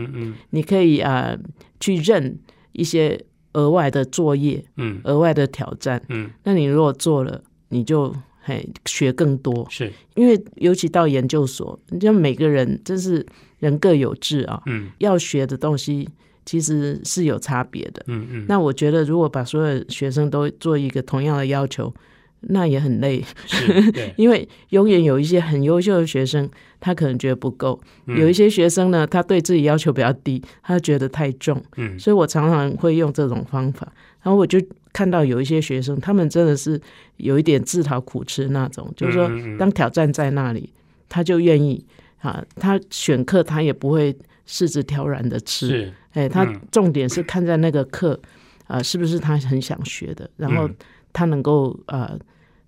[0.50, 1.36] 你可以啊
[1.80, 2.38] 去认
[2.72, 3.18] 一些
[3.54, 9.92] 额外的作业，嗯，额外的挑战，嗯，那你如果做了，你就嘿学更多，是。
[10.14, 13.24] 因为尤其到研究所，你像每个人真是
[13.58, 16.08] 人各有志啊，嗯，要学的东西。
[16.44, 18.46] 其实是有差别的，嗯嗯。
[18.48, 21.92] 那我觉得，如果把所有学生都做一个同样的要求，
[22.40, 23.24] 那也很累，
[24.16, 26.48] 因为永远有一些很优秀的学生，
[26.80, 31.62] 他可能觉得不够；有一些学生呢，他对自己要求比较低，他觉得太重。
[31.76, 33.92] 嗯，所以我常常会用这种方法。
[34.22, 34.60] 然后我就
[34.92, 36.80] 看到有一些学生，他们真的是
[37.18, 40.72] 有一点自讨苦吃那种，就是说，当挑战在那里，
[41.08, 41.84] 他就愿意
[42.20, 44.12] 啊，他选课他也不会
[44.48, 45.92] 柿子挑软的吃。
[46.12, 48.18] 哎，他重点是看在那个课，
[48.66, 50.28] 啊，是不是他很想学的？
[50.36, 50.68] 然后
[51.12, 52.18] 他能够呃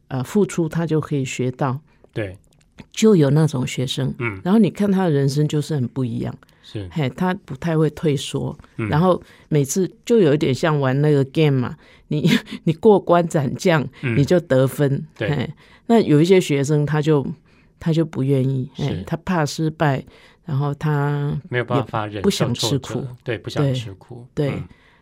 [0.08, 1.78] 呃付出，他就可以学到。
[2.12, 2.36] 对，
[2.92, 6.34] 就有那种学生，嗯，然后你看他的人生就是很不一样。
[6.62, 11.76] 是，嘿，他不太会退缩，然后每次就有一点像玩那个 game 嘛，
[12.08, 12.30] 你
[12.64, 15.06] 你过关斩将，你就得分。
[15.18, 15.50] 对，
[15.86, 17.26] 那有一些学生他就
[17.78, 20.04] 他就不愿意，哎，他怕失败。
[20.46, 24.52] 然后他没有办法忍，不想吃苦，对，不想吃苦，对，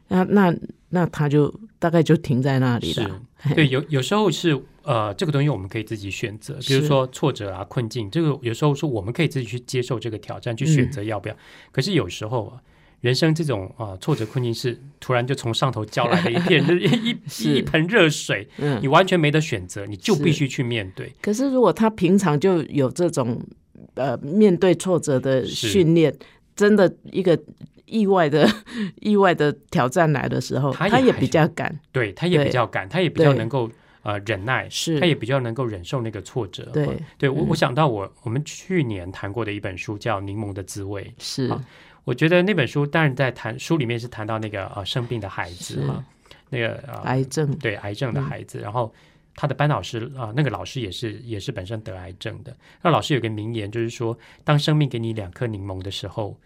[0.07, 0.55] 那那
[0.91, 3.21] 那他就大概就停在那里了。
[3.57, 11.37] 对，有有时候是呃，这个东西我们可以自己选择，比如说挫折啊、困境，这个有时候是我们可以自己去接受这个挑战，去选择要不要。
[11.73, 12.63] 可是有时候啊，
[13.03, 17.17] 人生这种啊挫折困境是突然就从上头浇来的一片热 一
[17.59, 21.13] 一盆热水，嗯，你完全没得选择，你就必须去面对。
[21.21, 23.39] 可是如果他平常就有这种
[23.95, 26.17] 呃面对挫折的训练，
[26.55, 27.37] 真的一个
[27.87, 28.49] 意外的
[29.03, 33.69] 意外的挑战来的时候，他也比较敢，对，他也比较敢，他也比较能够
[34.05, 36.71] 呃忍耐，是，他也比较能够忍受那个挫折。
[36.73, 36.89] 对，
[37.19, 41.51] 对我我想到我我们去年谈过的一本书叫《柠檬的滋味》，是。
[42.05, 46.05] 我觉得那本书当然在谈书里面是谈到那个呃生病的孩子哈，
[46.51, 48.93] 那个癌症对癌症的孩子，然后
[49.37, 56.39] 他的班老师啊那个老师也是也是本身得癌症的，那老师有个名言就是说，当生命给你两颗柠檬的时候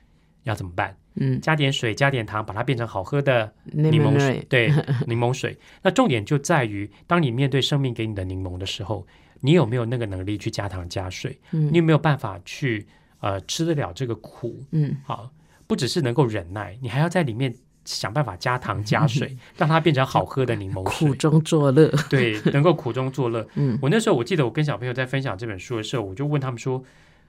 [0.44, 0.96] 要怎么办？
[1.14, 4.44] 嗯，加点水加点糖，把它变成好喝的柠檬水。
[4.50, 4.70] 对，
[5.06, 5.56] 柠檬水。
[5.82, 9.06] 那重点就在于，当你面对生命给你的柠檬的时候，
[9.40, 11.40] 你有没有那个能力去加糖加水？
[11.52, 12.86] 嗯，你有没有办法去
[13.20, 14.62] 呃吃得了这个苦？
[14.72, 15.30] 嗯，好。
[15.66, 21.09] 不只是能够忍耐，你还要在里面想办法加糖加水， 让它变成好喝的柠檬水。
[21.09, 23.46] 苦中作乐，对，能够苦中作乐。
[23.55, 26.83] 嗯，我那时候我记得我跟小朋友在分享这本书的时候，我就问他们说：“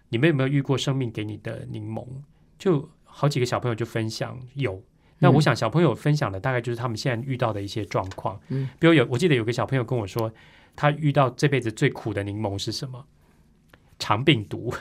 [0.09, 2.05] 你们有没有遇过生命给你的柠檬？”
[2.57, 4.81] 就好几个小朋友就分享有。
[5.19, 8.39] 那我想小朋友分享的大概就是他们现在遇到的一些状况。
[8.49, 10.31] 嗯，比如有我记得有个小朋友跟我说，
[10.75, 13.03] 他遇到这辈子最苦的柠檬是什么？
[13.99, 14.73] 肠病毒，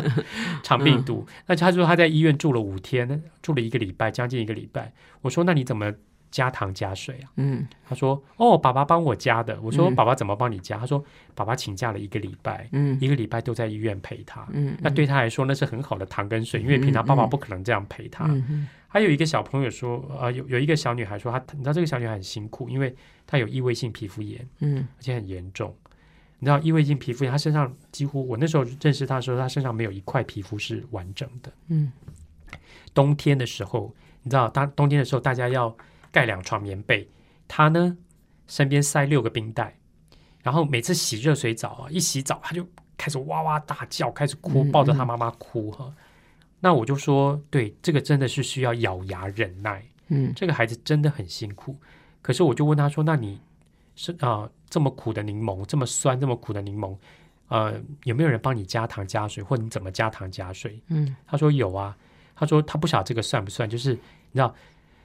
[0.62, 1.26] 肠病毒。
[1.46, 4.92] 那他说他在医院住了五天，住了一个礼拜，将近一个礼拜。
[5.22, 5.92] 我说那你怎么
[6.30, 7.30] 加糖加水啊？
[7.36, 9.58] 嗯，他说哦，爸爸帮我加的。
[9.62, 10.76] 我说爸爸怎么帮你加？
[10.76, 11.02] 他说
[11.34, 14.46] 爸爸请假了一个礼拜，嗯，一个礼拜都在医院陪他。
[14.52, 18.28] 嗯，那对他来说那是很好的糖跟水，因为平常爸爸不可能这样陪他。
[18.88, 22.94] 还有一个小朋友说，呃，有有一个小女孩说，她你知道这个小女孩很辛苦，因为
[23.26, 25.74] 她有异位性皮肤炎，嗯，而且很严重。
[26.38, 31.52] 你知道异位性皮肤炎，他身上几乎我那时候认识他的时候，他身上没有一块皮肤是完整的。
[31.68, 31.90] 嗯，
[32.92, 35.74] 冬天的时候，你知道，当冬天的时候，大家要
[36.12, 37.08] 盖两床棉被，
[37.48, 37.96] 他呢
[38.46, 39.78] 身边塞六个冰袋，
[40.42, 42.66] 然后每次洗热水澡啊，一洗澡他就
[42.98, 45.92] 开始哇哇大叫，开始哭，抱着他妈妈哭哈。
[46.60, 49.82] 那我就说，对，这个真的是需要咬牙忍耐。
[50.08, 51.76] 嗯，这个孩子真的很辛苦。
[52.22, 53.40] 可是我就问他说：“那你
[53.94, 56.96] 是啊？”这么苦的柠檬，这么酸，这么苦的柠檬，
[57.48, 60.80] 呃，有没有人帮你加糖加水，或你怎么加糖加水？
[60.88, 61.96] 嗯，他说有啊。
[62.38, 63.98] 他说他不晓得这个算不算，就是你
[64.34, 64.54] 知道，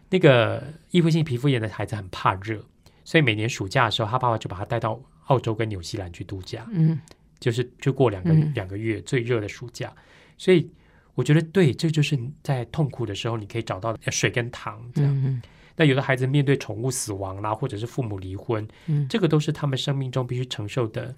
[0.10, 2.62] 那个异位性皮肤炎的孩子很怕热，
[3.06, 6.67] 所以每年暑假的时候，他爸爸就把他带到澳洲跟纽西兰去度假。
[6.74, 7.00] 嗯，
[7.39, 9.93] 就是就过两个两个月最热的暑假。
[10.38, 10.69] 所以
[11.15, 15.41] 我觉得对，这就是在痛苦的时候，你可以找到水跟糖这样。
[15.82, 21.12] 那有的孩子面对宠物死亡啦，或者是父母离婚，嗯，这个都是他们生命中必须承受的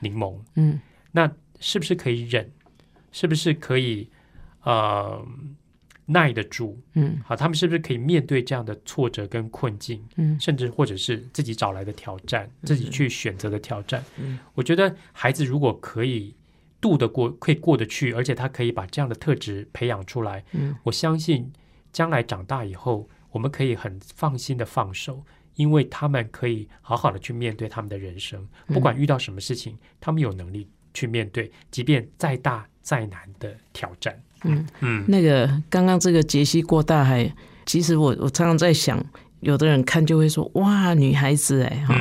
[0.00, 0.80] 柠檬，嗯，
[1.12, 2.50] 那是不是可以忍？
[3.12, 4.10] 是不是可以
[4.64, 5.24] 呃
[6.06, 6.76] 耐得住？
[6.94, 10.04] 嗯，好，他们是不是可以面对这样的挫折跟困境？
[10.16, 14.02] 嗯，甚至或者是自己找来的挑战，自己去选择的挑战？
[14.18, 16.34] 嗯，我觉得孩子如果可以
[16.80, 21.52] 度得过，可以过得去，而且他可以把这样的特质培养出来，嗯，我相信
[21.92, 23.08] 将来长大以后。
[23.30, 34.20] 我们可以很放心的放手，因为他们可以好好的去面对他们的人生，不管遇到什么事情，他们有能力去面对，即便再大再难的挑战。
[34.44, 34.66] 嗯。
[34.80, 37.32] 嗯，那个刚刚这个杰西过大海，
[37.66, 39.04] 其实我我常常在想，
[39.40, 41.94] 有的人看就会说，哇，女孩子哎哈。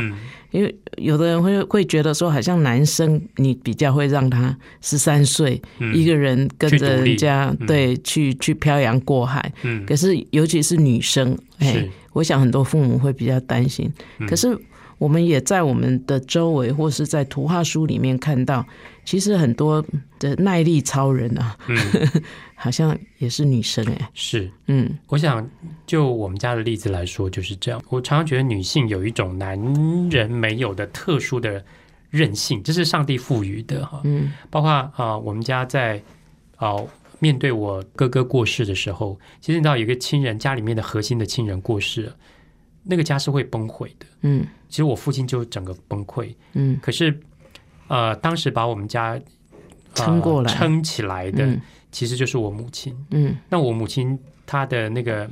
[0.52, 5.62] 因为有的人会会觉得说，好像男生你比较会让他十三岁
[5.94, 13.92] 一个人跟着人家对去去漂洋过海，嗯，可是尤其是女生，哎，我想很多父母会比较担心。
[14.28, 14.58] 可是
[14.98, 18.66] 我们也在我们的周围或是在图画书里面看到，
[19.10, 19.84] 其实很多
[20.20, 21.58] 的耐力超人啊。
[22.62, 25.50] 好像也是女生哎，是，嗯，我想
[25.88, 27.82] 就我们家的例子来说就是这样。
[27.90, 29.58] 我常常觉得女性有一种男
[30.12, 31.64] 人没有的特殊的
[32.10, 34.02] 韧性，这是上帝赋予的哈。
[34.04, 36.04] 嗯，包括啊，我们家在
[36.58, 36.76] 啊
[37.20, 42.16] 面对我哥哥过世的时候，其实你知道有一个亲人家里面的核心的亲人过世了，
[42.84, 44.06] 那个家是会崩溃的。
[44.24, 46.36] 嗯，其实我父亲就整个崩溃。
[46.54, 47.18] 嗯，可是
[47.90, 49.20] 呃，当时把我们家
[49.94, 51.46] 撑过来、撑起来的。
[51.92, 55.28] 其实就是我母亲，嗯，那我母亲她的那个，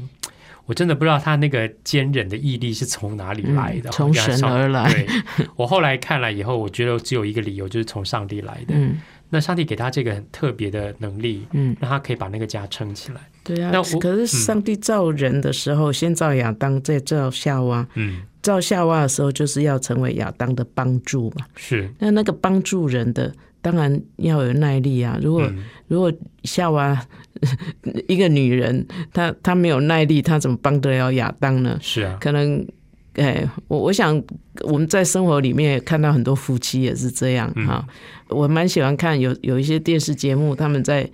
[0.66, 4.92] 我真的不知道她那个坚韧的毅力是从哪里来的，从神而来。
[4.92, 5.08] 对，
[5.56, 8.74] 我后来看了以后，我觉得只有一个理由，就是从上帝来的。
[8.74, 13.22] 嗯，那上帝给他这个很特别的能力，嗯，让他可以把那个家撑起来。
[13.44, 17.88] 对啊，那可是上帝造人的时候，先造亚当，再造夏娃。
[17.94, 21.46] 嗯，造夏娃的时候，就是要成为亚当的帮助嘛。
[21.56, 23.34] 是，那那个帮助人的。
[23.60, 25.20] 当然要有耐力啊。
[25.22, 25.52] 如果
[25.88, 26.98] 如果夏娃
[28.08, 31.78] 一个女人，她她没有耐力，她怎么帮得了亚当呢？
[31.82, 32.66] 是啊，可能
[33.16, 34.24] 哎，我我想
[34.62, 37.86] 我们在生活里面也看到很多夫妻也是这样哈。
[38.30, 41.10] 我蛮喜欢看有有一些电视节目，他们在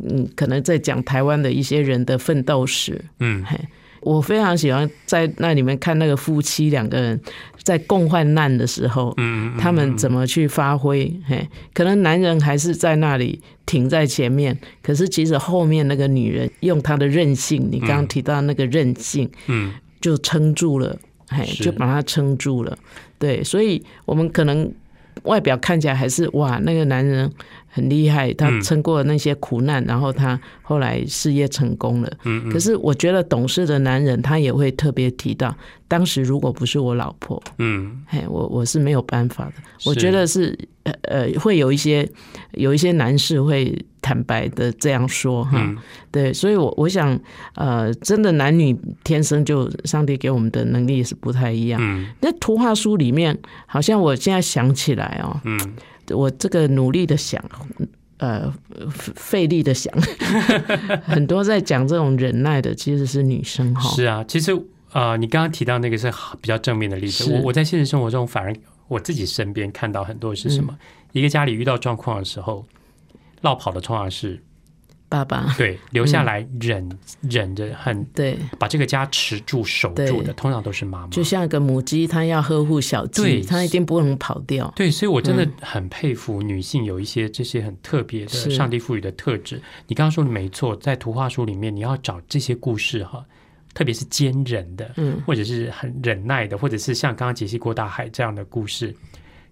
[0.00, 3.00] 嗯，可能在讲台湾的一些人的奋斗史。
[3.20, 3.56] 嗯，嘿。
[4.02, 7.20] 我非常喜欢在那里面看那个夫妻两个人
[7.62, 11.12] 在共患难的时候，嗯，他们怎么去发挥？
[11.26, 22.76] 嘿，可能男人还是在那里停在前面，可是其实后面那个女人用她的韧性，你刚刚提到那个韧性，嗯，就撑住了，嘿，就把它撑住了。
[23.18, 24.68] 对，所以我们可能
[25.24, 27.30] 外表看起来还是哇，那个男人。
[27.74, 32.12] 很厉害，他撑过了那些苦难，然后他后来事业成功了。
[32.24, 35.56] 嗯可是我觉得懂事的男人，他也会特别提到，
[35.88, 39.54] 当时如果不是我老婆，嗯，嘿，我我是没有办法的。
[39.86, 42.06] 我觉得是呃呃，会有一些
[42.50, 45.74] 有一些男士会坦白的这样说哈。
[46.10, 47.18] 对，所以我我想
[47.54, 51.80] 呃，真的男女天生就上帝给我们的能力是不太一样。
[51.82, 52.08] 嗯。
[52.20, 55.74] 那图画书里面，好像我现在想起来哦，嗯。
[56.10, 57.42] 我这个努力的想，
[58.18, 58.52] 呃，
[58.90, 59.94] 费力的想，
[61.06, 63.88] 很多在讲这种忍耐的其实是女生哈。
[63.90, 64.52] 是啊，其实
[64.92, 67.32] 呃，你刚刚提到那个是比较正面的例子。
[67.32, 68.54] 我我在现实生活中反而
[68.88, 70.76] 我自己身边看到很多是什么？
[71.12, 72.66] 一个家里遇到状况的时候，
[73.42, 74.42] 落跑的通常是。
[75.08, 76.88] 爸爸对留下来忍
[77.20, 81.08] 忍着很对，把这个家持住守住的，通常都是妈妈。
[81.08, 84.72] 就像个母鸡，它要呵护小鸡，它一定不能跑掉。
[84.74, 89.60] 对，所以我真的很佩服女性有一些这些很特别的上帝赋予的特质。
[89.86, 93.22] 你刚刚说的没错，在图画书里面，你要找这些故事哈，
[93.74, 98.96] 特别是坚忍的，嗯，或者是很忍耐的，或者是像刚刚解析过大海这样的故事，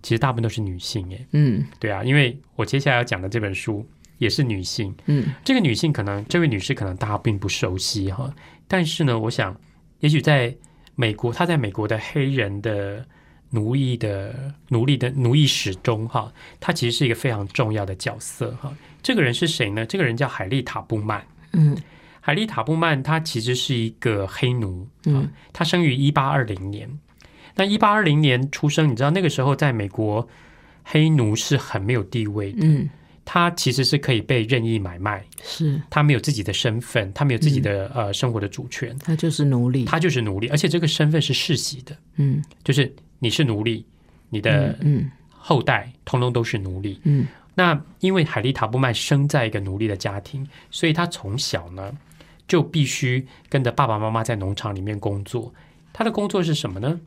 [0.02, 3.86] 其实大部分都是女性哎，嗯，对啊，因为我接下来要讲的这本书。
[4.20, 8.30] 也是女性，嗯，这个女性可能这位女士可能大家并不熟悉哈，
[8.68, 9.58] 但是呢，我想
[10.00, 10.54] 也许在
[10.94, 13.02] 美国，她在美国的黑人的
[13.48, 18.70] 奴役的奴隶的奴役史中哈，她其实是一个非常重要的角色哈。
[19.02, 19.86] 这个人是谁呢？
[19.86, 21.74] 这个人叫海利塔布曼，嗯，
[22.20, 26.86] 海利塔布曼她其实是一个黑奴，嗯，她生于一八二零年，
[27.60, 30.26] 那一八二零年出生，你知道那个时候在美国
[30.82, 32.88] 黑奴是很没有地位的，嗯。
[33.22, 35.80] 他其实是可以被任意买卖，是。
[35.88, 43.84] 他没有自己的身份，他没有自己的呃生活的主权，他就是奴隶，他就是奴隶，而且这个身份是世袭的，嗯，就是你是奴隶，
[44.30, 51.92] 你的嗯后代通通都是奴隶，嗯，那因为海利塔布曼生在一个奴隶的家庭，所以他从小呢
[52.48, 55.54] 就必须跟着爸爸妈妈在农场里面工作，
[55.92, 56.98] 他的工作是什么呢？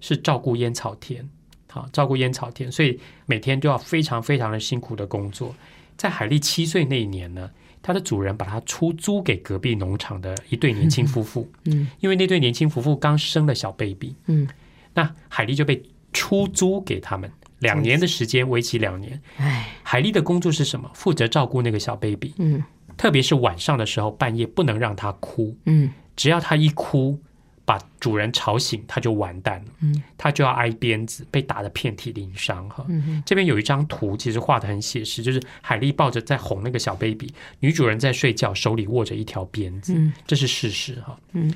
[0.00, 1.28] 是照顾烟草田。
[1.70, 5.54] 好，照顾烟草田，所以每天都要非常非常的辛苦的工作。
[5.98, 7.50] 在海莉七岁那一年呢，
[7.82, 11.46] 他的主人把他出租给隔壁农场的一对年轻夫妇。
[11.66, 14.14] 嗯，因为那对年轻夫妇刚生了小 baby。
[14.26, 14.48] 嗯，
[14.94, 15.82] 那海莉就被
[16.12, 19.20] 出租给他们两年的时间，为期两年。
[19.36, 20.90] 哎，海莉的工作是什么？
[20.94, 22.32] 负责照顾那个小 baby。
[22.38, 22.64] 嗯，
[22.96, 25.54] 特别是晚上的时候，半夜不能让他哭。
[25.66, 27.20] 嗯，只要他一哭。
[27.68, 29.72] 把主人吵醒，他就完蛋了。
[29.80, 32.66] 嗯，他就要挨鞭子，被打得遍体鳞伤。
[32.70, 32.86] 哈，
[33.26, 39.92] 这边有一张图，其实画的很写实，就是海莉抱着在哄那个小 baby，女主人在睡觉，手里握着一条鞭子。
[39.94, 40.98] 嗯，这是事实。
[41.02, 41.52] 哈，嗯，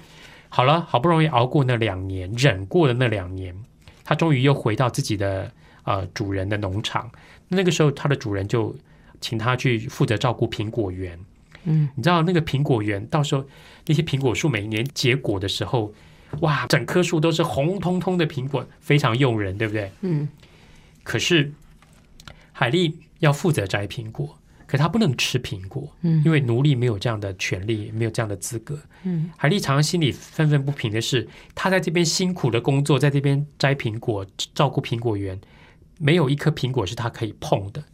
[0.50, 3.56] 好了，好不容易熬过那两年，忍过了那两年，
[4.04, 5.50] 它终于又回到自己的
[5.84, 7.10] 呃主人的农场。
[7.48, 8.76] 那个时候，它的主人就
[9.18, 11.18] 请它去负责照顾苹果园。
[11.64, 13.44] 嗯，你知道那个苹果园，到时候
[13.86, 15.92] 那些苹果树每年结果的时候，
[16.40, 19.90] 哇，整棵树都是红彤彤的苹果，非常诱人，对不对？
[20.00, 20.28] 嗯。
[21.02, 21.52] 可是
[22.52, 28.78] 海丽要负责摘苹果，可她不能吃苹果，嗯，因为奴隶没有这样的权利，没有这样的资格。
[29.02, 29.30] 嗯。
[29.36, 35.40] 海丽常常心里愤愤不平的是，她在这边辛苦的工作，在这边摘苹果，照顾苹果园，
[35.98, 37.84] 没有一颗苹果是她可以碰的。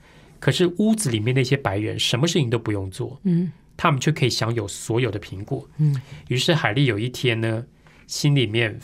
[0.40, 6.00] 可是屋子里面那些白人什么事情都不用做，嗯，他们却可以享有所有的苹果，嗯。
[6.28, 7.64] 于是海莉有一天呢，
[8.06, 8.78] 心里面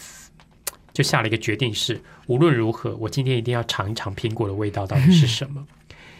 [0.92, 5.64] 就下了一个决定：是无论如何，我今天一定要尝一尝苹果的味道到底是什么。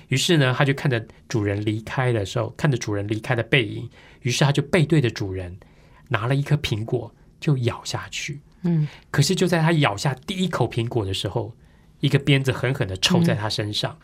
[0.09, 3.89] 于是呢，他就看着主人离开的时候，看着主人离开的背影，
[4.23, 5.57] 于是他就背对着主人，
[6.09, 8.87] 拿了一颗苹果就咬下去，嗯。
[9.11, 11.53] 可是就在他咬下第一口苹果的时候，
[12.01, 13.99] 一个鞭子狠狠的抽在他身上。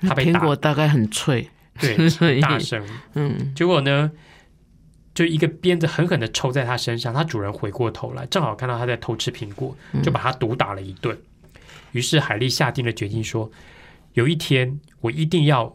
[0.00, 1.96] 他被苹果大概很脆，对，
[2.40, 2.84] 大声，
[3.14, 4.10] 嗯，结果呢，
[5.14, 11.16] 就一个鞭子狠狠的抽在他身上，他主人回过头来，正好看到他在偷吃苹果，就把他毒打了一顿。
[11.92, 13.50] 于是海莉下定了决心说
[14.12, 15.74] ：“有一天我一定要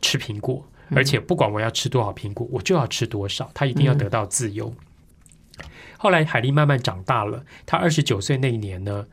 [0.00, 3.48] 吃苹果，而且不管我要吃多少苹果，我就要吃多少。
[3.54, 4.74] 他一定要得到自由。
[5.98, 9.06] 后来海莉慢慢长大了，她二十九岁那一年呢，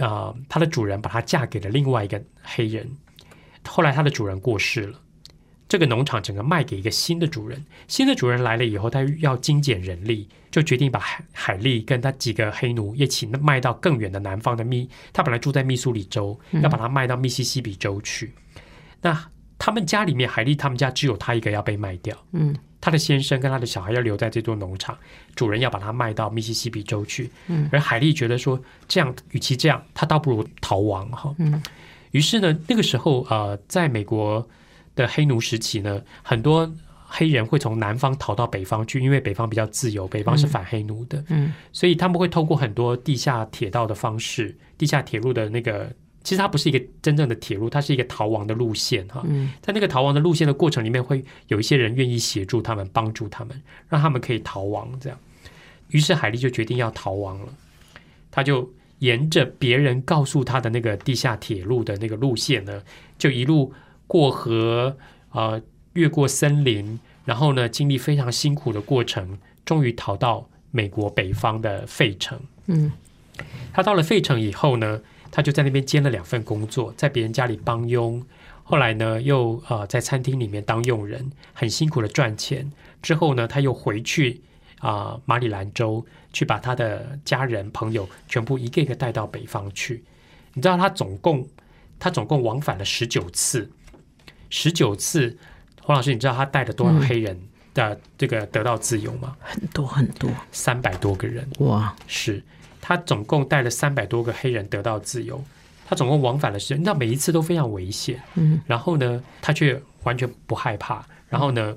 [0.00, 2.86] 啊，她的主人把她嫁给了另外一个黑人。
[3.66, 5.00] 后来它的主人过世了，
[5.68, 7.64] 这个农场整个卖给一个新的主人。
[7.88, 14.88] 新的主人来了以后，他要精简人力，就决定把海海利跟他几个黑奴一起卖到更远的南方的密。
[15.12, 18.32] 他本来住在密苏里州，要把它卖到密西西比州去。
[19.00, 22.16] 那他们家里面，海利他们家只有他一个要被卖掉。
[22.32, 22.54] 嗯。
[22.84, 24.98] 他的先生跟他的小孩要留在这座农场，
[25.36, 27.30] 主人要把他卖到密西西比州去。
[27.46, 31.32] 嗯，而海莉觉得说，这样与其这样，他倒不如逃亡哈。
[31.38, 31.62] 嗯，
[32.12, 34.48] 于是呢，那个时候呃，在美国
[34.94, 36.72] 的黑奴时期呢，很多
[37.06, 41.22] 黑人会从南方逃到北方去，因为北方比较自由，北方是反黑奴的。
[41.28, 45.92] 嗯，所以他们会透过很多地下铁道的方式，地下铁路的那个。
[46.24, 49.26] 其实它不是一个真正的铁路，它是一个逃亡的路线哈。
[49.60, 54.88] 在那个逃亡的路线的过程里面，会有一些人愿意协助他们，帮助他们，让他们可以逃亡。
[55.00, 55.18] 这样，
[55.88, 57.52] 于是海莉就决定要逃亡了。
[58.30, 58.72] 他就
[59.02, 62.82] 沿着别人告诉他的那个地下铁路的那个路线呢，
[63.18, 63.72] 就一路
[64.06, 64.96] 过河，
[65.32, 65.60] 呃，
[65.94, 72.38] 越过森林，然后呢，经历非常辛苦的过程，终于逃到美国北方的费城。
[72.66, 72.92] 嗯，
[73.72, 75.00] 他到了费城以后呢。
[75.34, 78.22] 他就在那边兼了两份工作，在别人家里帮佣，
[78.64, 82.70] 后来呢又呃在餐厅里面当佣人，很辛苦的赚钱。
[83.00, 84.42] 之后呢他又回去
[84.82, 86.04] 啊马里兰州
[86.34, 90.04] 去把他的家人朋友全部一个一个带到北方去。
[90.52, 91.48] 你知道他总共
[91.98, 93.70] 他总共往返了十九次，
[94.50, 95.38] 十九次。
[95.84, 97.40] 黄老师，你知道他带了多少黑人
[97.74, 99.36] 的这个得到自由吗？
[99.40, 101.48] 很多很多，三百多个人。
[101.60, 102.42] 哇，是。
[102.80, 105.42] 他总共带了三百多个黑人得到自由，
[105.86, 111.76] 他总共往返了十，你知道每一次都非常危险，嗯，然后呢，他却完全不害怕，然后呢，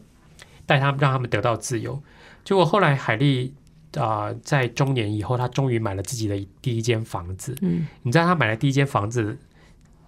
[0.65, 2.01] 带他们让他们得到自由。
[2.45, 3.53] 结果后来海莉
[3.97, 9.37] 啊，在中年以后，她终于买了自己的第一间房子，嗯，你知道她买了第一间房子，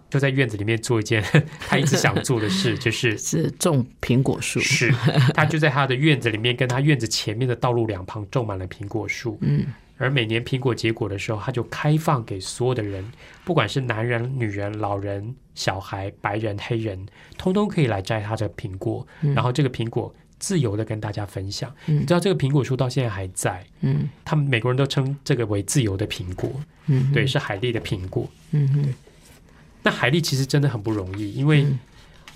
[0.09, 1.21] 就在院子里面做一件
[1.67, 4.89] 她一直想做的事， 就是是种苹果树，是
[5.33, 9.65] 她就在她的院子里面，跟她院子前面的道路两旁种满了苹果树，嗯。
[9.99, 13.03] 而每年苹果结果的时候，他就开放给所有的人，
[13.43, 17.03] 不管是男人、女人、老人、小孩、白人、黑人，
[17.35, 19.07] 通通可以来摘他的苹果。
[19.33, 21.73] 然后这个苹果自由的跟大家分享。
[21.85, 23.65] 你知道这个苹果树到现在还在。
[23.81, 26.51] 嗯，他们美国人都称这个为自由的苹果。
[26.87, 28.29] 嗯，对，是海莉的苹果。
[28.51, 28.93] 嗯对。
[29.83, 31.65] 那海莉其实真的很不容易，因为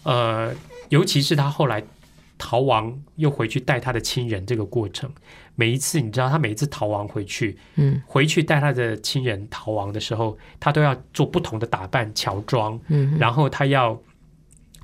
[0.03, 0.53] 呃，
[0.89, 1.83] 尤其是他后来。
[2.43, 5.07] 逃亡又回去带他的亲人，这个过程，
[5.53, 13.95] 每一次你知道，他每一次逃亡回去，嗯，回去带他的亲人逃亡的时候，他都要做不同的打扮、乔装，嗯，然后他要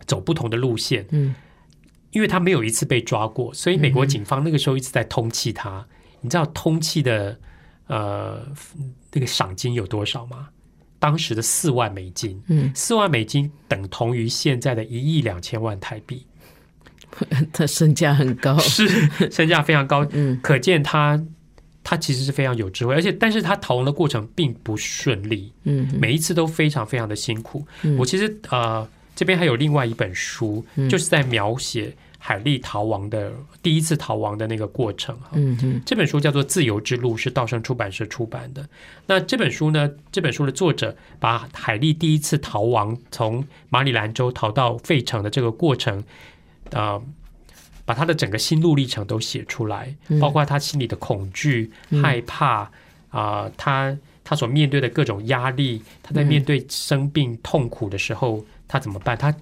[0.05, 1.33] 走不同的路线，嗯，
[2.17, 5.85] 因为他没有一次被抓过，所以美国警方那个时候一直在通缉他。
[6.19, 7.37] 你知道通缉的
[7.85, 8.43] 呃
[9.13, 10.47] 那个赏金有多少吗？
[10.97, 16.25] 当时的四万美金，嗯，四万美金等同于现在的一亿两千万台币。
[17.53, 18.89] 他身价很高， 是
[19.29, 21.23] 身价非常高，嗯，可见他
[21.83, 27.63] 他其实是非常有智慧，而且但是他逃亡的过程并不顺利，嗯，每一次都非常非常的辛苦。
[27.99, 31.95] 我其实呃这边还有另外一本书，就是在描写
[32.27, 33.31] 海利逃亡的
[33.63, 38.67] 第一次逃亡的那个过程，嗯嗯，这本书叫做《自由之路》，是道生出版社出版的。
[39.05, 46.03] 那这本书呢，这本书的作者把海利第一次逃亡从马里兰州逃到费城的这个过程。
[46.71, 47.01] 啊，
[47.85, 51.71] 把他的整个心路历程都写出来，包括他心里的恐惧、
[52.03, 52.69] 害怕
[53.07, 58.43] 啊，他他所面对的各种压力，他在面对生病痛苦的时候。
[58.67, 59.17] 他怎么办？
[59.17, 59.33] 他，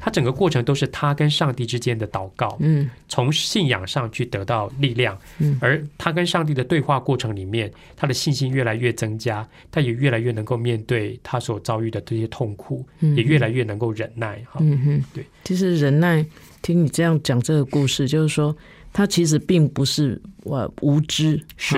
[0.00, 16.24] 他整个过程都是他跟上帝之间的祷告，嗯，从信仰上去得到力量，嗯，而他跟上帝的对话过程里面，他的信心越来越增加，他也越来越能够面对他所遭遇的这些痛苦，也越来越能够忍耐，哈，嗯哼，对，其实忍耐，
[16.62, 18.56] 听你这样讲这个故事，就是说，
[18.92, 21.76] 他其实并不是我无知，是。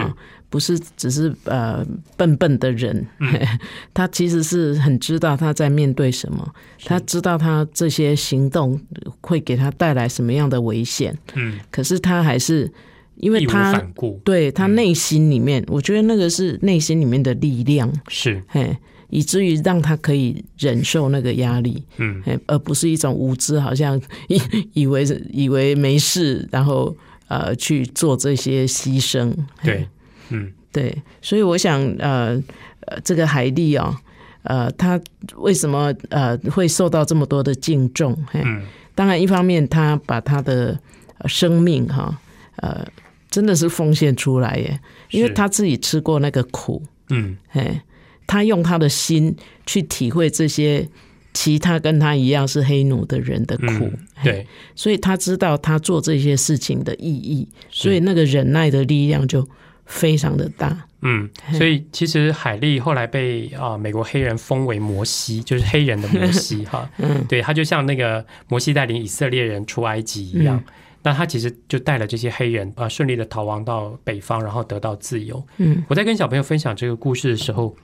[0.52, 1.82] 不是只是呃
[2.14, 3.06] 笨笨的人，
[3.94, 6.46] 他其实是很知道他在面对什么，
[6.84, 8.78] 他知道他这些行动
[9.22, 11.16] 会给他带来什么样的危险。
[11.34, 12.70] 嗯，可是他还是
[13.16, 13.82] 因为他
[14.22, 18.42] 对他内心里面，我觉得那个是内心里面的力量，是。
[18.48, 18.76] 嘿，
[19.08, 23.98] 以至于让他可以忍受那个压力，嗯，而不是一种无知，好像
[24.28, 24.38] 以
[24.74, 26.94] 以为以为没事，然后
[27.28, 29.32] 呃去做这些牺牲，
[29.64, 29.88] 对。
[30.30, 32.40] 嗯，对，所以我想，呃，
[32.86, 33.94] 呃，这个海莉哦，
[34.42, 35.00] 呃，他
[35.36, 38.16] 为什么呃会受到这么多的敬重？
[38.32, 38.62] 嗯，
[38.94, 40.78] 当然一方面他把他的
[41.26, 42.18] 生命哈
[42.56, 42.86] 呃
[43.30, 47.82] 真的是奉献出来耶，因为他自己吃过那个苦，嗯，哎，
[48.26, 50.86] 他用他的心去体会这些
[51.32, 53.90] 其他跟他一样是黑奴的人的苦，
[54.22, 59.48] 对，所以他知道他做这些事情的意义，所以那个忍耐的力量就
[59.86, 60.86] 非常的大。
[61.02, 66.88] 嗯，所以其实海利后来被啊美国黑人封为摩西，就是黑人的摩西 哈。
[66.98, 70.62] 嗯，对他就像那个摩西带领以色列人出埃及一样，
[71.02, 75.44] 那他其实就带了这些黑人啊顺利的逃亡到北方，然后得到自由。
[75.56, 77.74] 嗯，我在跟小朋友分享这个故事的时候。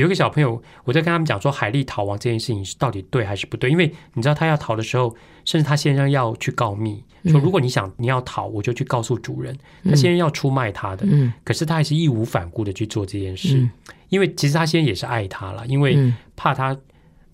[0.00, 3.70] 有一个小朋友，我在跟他们讲说海莉逃亡这件事情是到底对还是不对？
[3.70, 9.56] 因为你知道他要逃的时候，甚至他先生要去告密，说如果你想你要逃，我就去告诉主人。
[9.84, 11.06] 他先生要出卖他的，
[11.44, 13.68] 可是他还是义无反顾的去做这件事，
[14.08, 16.76] 因为其实他先生也是爱他了，因为怕他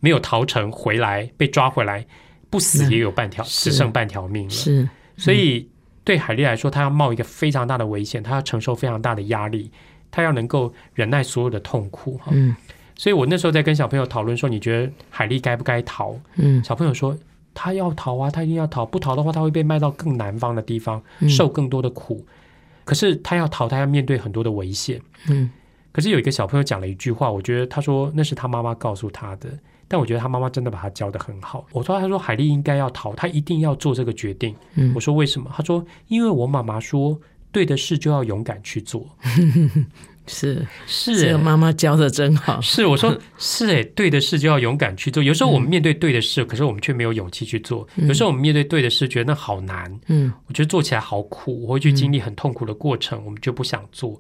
[0.01, 2.07] 没有逃成回来被抓回来，
[2.51, 4.51] 不死也有半条，只剩半条命了。
[4.51, 5.69] 是，所以
[6.05, 9.71] 对海莉来说，他要冒一个非常大的危险，他要承受非常大的压力。
[10.13, 12.55] 他要能够忍耐所有的痛苦哈，嗯，
[12.95, 16.15] 所以我那时候在跟小朋友讨论说，你觉得海莉该不该逃？
[16.37, 17.17] 嗯，小朋友说
[17.55, 22.25] 他要逃啊，他一定要逃，不逃的话他会被卖到更南方的地方，受更多的苦。
[22.85, 25.01] 可是他要逃，他要面对很多的危险。
[25.31, 25.51] 嗯，
[25.93, 29.49] 可是有一个小朋友讲了一句话，我觉得他说那是他妈妈告诉他的，
[29.89, 31.65] 但我觉得他妈妈真的把他教的很好。
[31.73, 34.55] 我说他说海丽应该要逃，他一定要做这个决定。
[34.75, 35.51] 嗯，我说为什么？
[35.57, 37.19] 他说因为我妈妈说。
[37.53, 39.07] 对的事就要勇敢去做，
[40.27, 42.59] 是 是，这个妈妈教的真好。
[42.63, 45.23] 是我说 是哎，对的事就要勇敢去做。
[45.23, 47.87] 有时候我们面对对的事，可是我们却没有勇气去做。
[47.97, 54.19] 有时候我们面对对的事，觉得那好难，嗯，我觉得做起来好苦，我会去经历很痛苦的过程，我们就不想做。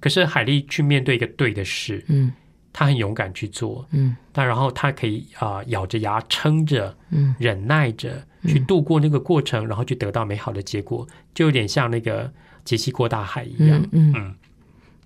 [0.00, 2.32] 可是海丽去面对一个对的事，嗯，
[2.72, 12.32] 她很勇敢去做，嗯，那然后她可以啊咬着牙撑着，嗯，忍耐着去度过那个过程，然后去得到美好的结果，就有点像那个。
[12.64, 14.34] 杰西过大海一样，嗯嗯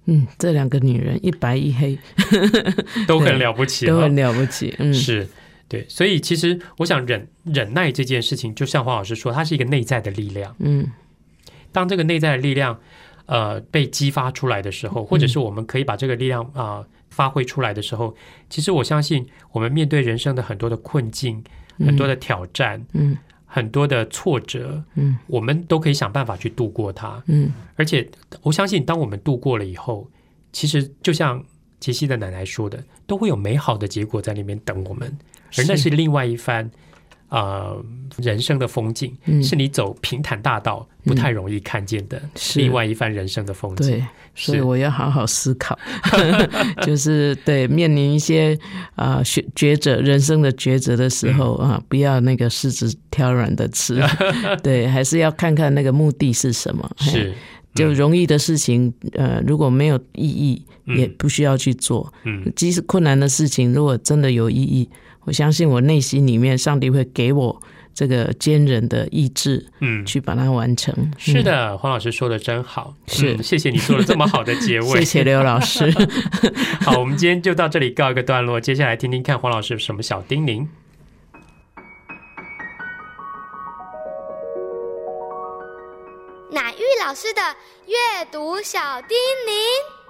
[0.06, 1.98] 嗯，这两个女人一白一黑，
[3.08, 4.74] 都很了不起，都很了不起。
[4.78, 5.26] 嗯，是
[5.66, 10.54] 对，所以其实我想忍忍耐这件事情，就像黄老师说，它是一个内在的力量。
[10.58, 10.92] 嗯，
[11.72, 12.78] 当这个内在的力量
[13.26, 18.14] 呃被激发出来的时候，或者是我们可以把这个力量啊发挥出来的时候，
[18.50, 21.42] 其实我相信我们面对人生的很多的困境、
[21.78, 23.16] 很多的挑战，嗯。
[23.54, 28.04] 很多的挫折，嗯，我们都可以想办法去度过它，嗯，而且
[28.42, 30.10] 我相信，当我们度过了以后，
[30.50, 31.40] 其实就像
[31.78, 35.16] 杰西的奶奶说的，都会有美好的结果在那边等我们，
[35.56, 36.68] 而那是另外一番。
[37.34, 37.74] 啊，
[38.18, 39.12] 人生的风景
[39.42, 42.22] 是你走平坦大道不太容易看见的，
[42.54, 43.88] 另外一番人生的风景。
[43.88, 44.04] 对，
[44.36, 45.76] 所以我要好好思考，
[46.86, 48.56] 就是对面临一些
[48.94, 54.00] 啊抉抉择人生的抉择的时候啊，不要那个柿子挑软的吃，
[54.62, 56.88] 对，还是要看看那个目的是什么。
[56.98, 57.34] 是，
[57.74, 62.14] 就容易的事情，呃，如果没有意义，也不需要去做。
[62.22, 64.88] 嗯，即使困难的事情，如果真的有意义。
[65.24, 67.62] 我相信我内心里面，上帝会给我
[67.94, 70.94] 这个坚韧的意志，嗯，去把它完成。
[71.16, 75.90] 是的，黄老师说的真好，是谢谢你做了这么好的结尾， 谢谢刘老师。
[76.84, 80.66] 好，我们今天就到这里告一个段落，接下来听听看黄老师有什么小叮咛。
[86.50, 87.40] 乃玉老师的
[87.86, 89.16] 阅读小叮
[89.46, 90.03] 咛。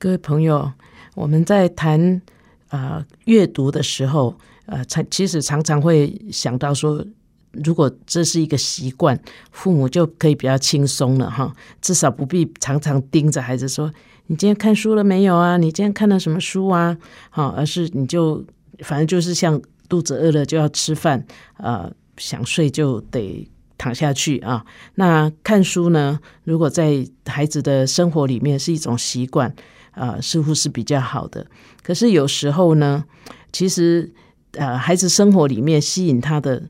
[0.00, 0.72] 各位朋友，
[1.14, 2.22] 我们在谈
[2.70, 4.34] 啊阅读的时候，
[4.64, 7.04] 呃，常其实常常会想到说，
[7.52, 9.20] 如果这是一个习惯，
[9.50, 13.92] 父母就可以比较轻松了哈，至少不必常常盯着孩子说
[14.28, 15.58] ：“你今天看书了没有啊？
[15.58, 16.96] 你今天看了什么书啊？”
[17.28, 18.42] 好，而是你就
[18.78, 21.22] 反正就是像肚子饿了就要吃饭，
[21.58, 23.46] 呃，想睡就得
[23.76, 24.64] 躺下去啊。
[24.94, 29.54] 那看书呢，如果在孩子的生活里面是一种习惯。
[30.00, 31.46] 啊，似乎是比较好的。
[31.82, 33.04] 可是有时候呢，
[33.52, 34.10] 其实
[34.52, 36.62] 呃，孩子生活里面吸引他的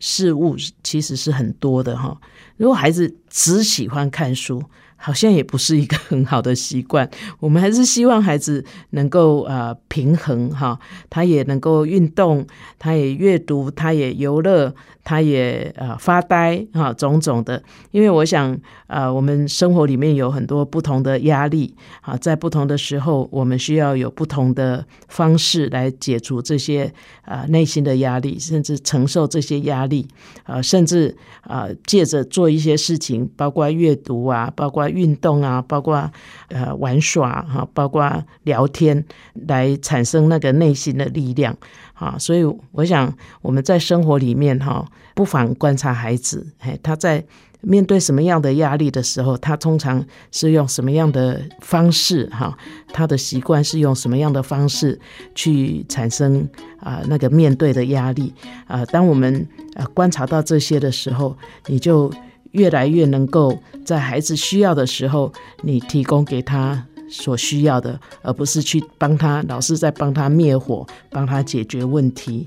[0.00, 2.18] 事物其实是很多的哈。
[2.56, 4.62] 如果孩子只喜欢看书，
[4.96, 7.08] 好像也不是一个很好的习惯。
[7.38, 10.80] 我们还是希望孩子能够呃平衡哈，
[11.10, 12.46] 他也能够运动，
[12.78, 14.74] 他也阅读，他也游乐。
[15.08, 18.56] 他也呃发呆啊，种种的，因为我想
[18.86, 26.92] 呃，我们生活里面有很多不同的压力啊，在不同的时候，我们需要有不同的方式来解除这些
[27.22, 30.06] 啊内心的压力，甚至承受这些压力
[30.44, 36.08] 啊，甚至啊借着做一些事情，包括阅读啊，包括括运动啊，包括
[36.50, 39.04] 呃玩耍哈，包括聊天，
[39.48, 41.56] 来产生那个内心的力量。
[41.98, 42.16] 啊。
[42.18, 47.24] 所以我想我们在生活里面哈，不妨观察孩子，嘿，他在。
[47.60, 52.24] 面对什么样的压力的时候，他通常是用什么样的方式？
[52.28, 52.56] 哈，
[52.92, 54.96] 他的习惯是用什么样的方式
[55.34, 58.32] 去产生啊那个面对的压力？
[58.68, 59.44] 啊，当我们
[59.74, 61.36] 啊观察到这些的时候，
[61.66, 62.12] 你就
[62.52, 65.32] 越来越能够在孩子需要的时候，
[65.62, 72.46] 你提供给他所需要的，而不是去帮他老是在帮他灭火，帮他解决问题。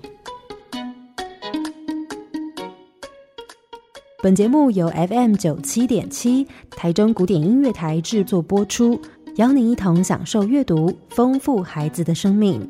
[4.23, 9.01] 本节目由 FM 九七点七台中古典音乐台制作播出，
[9.37, 12.69] 邀您一同享受阅读，丰富孩子的生命。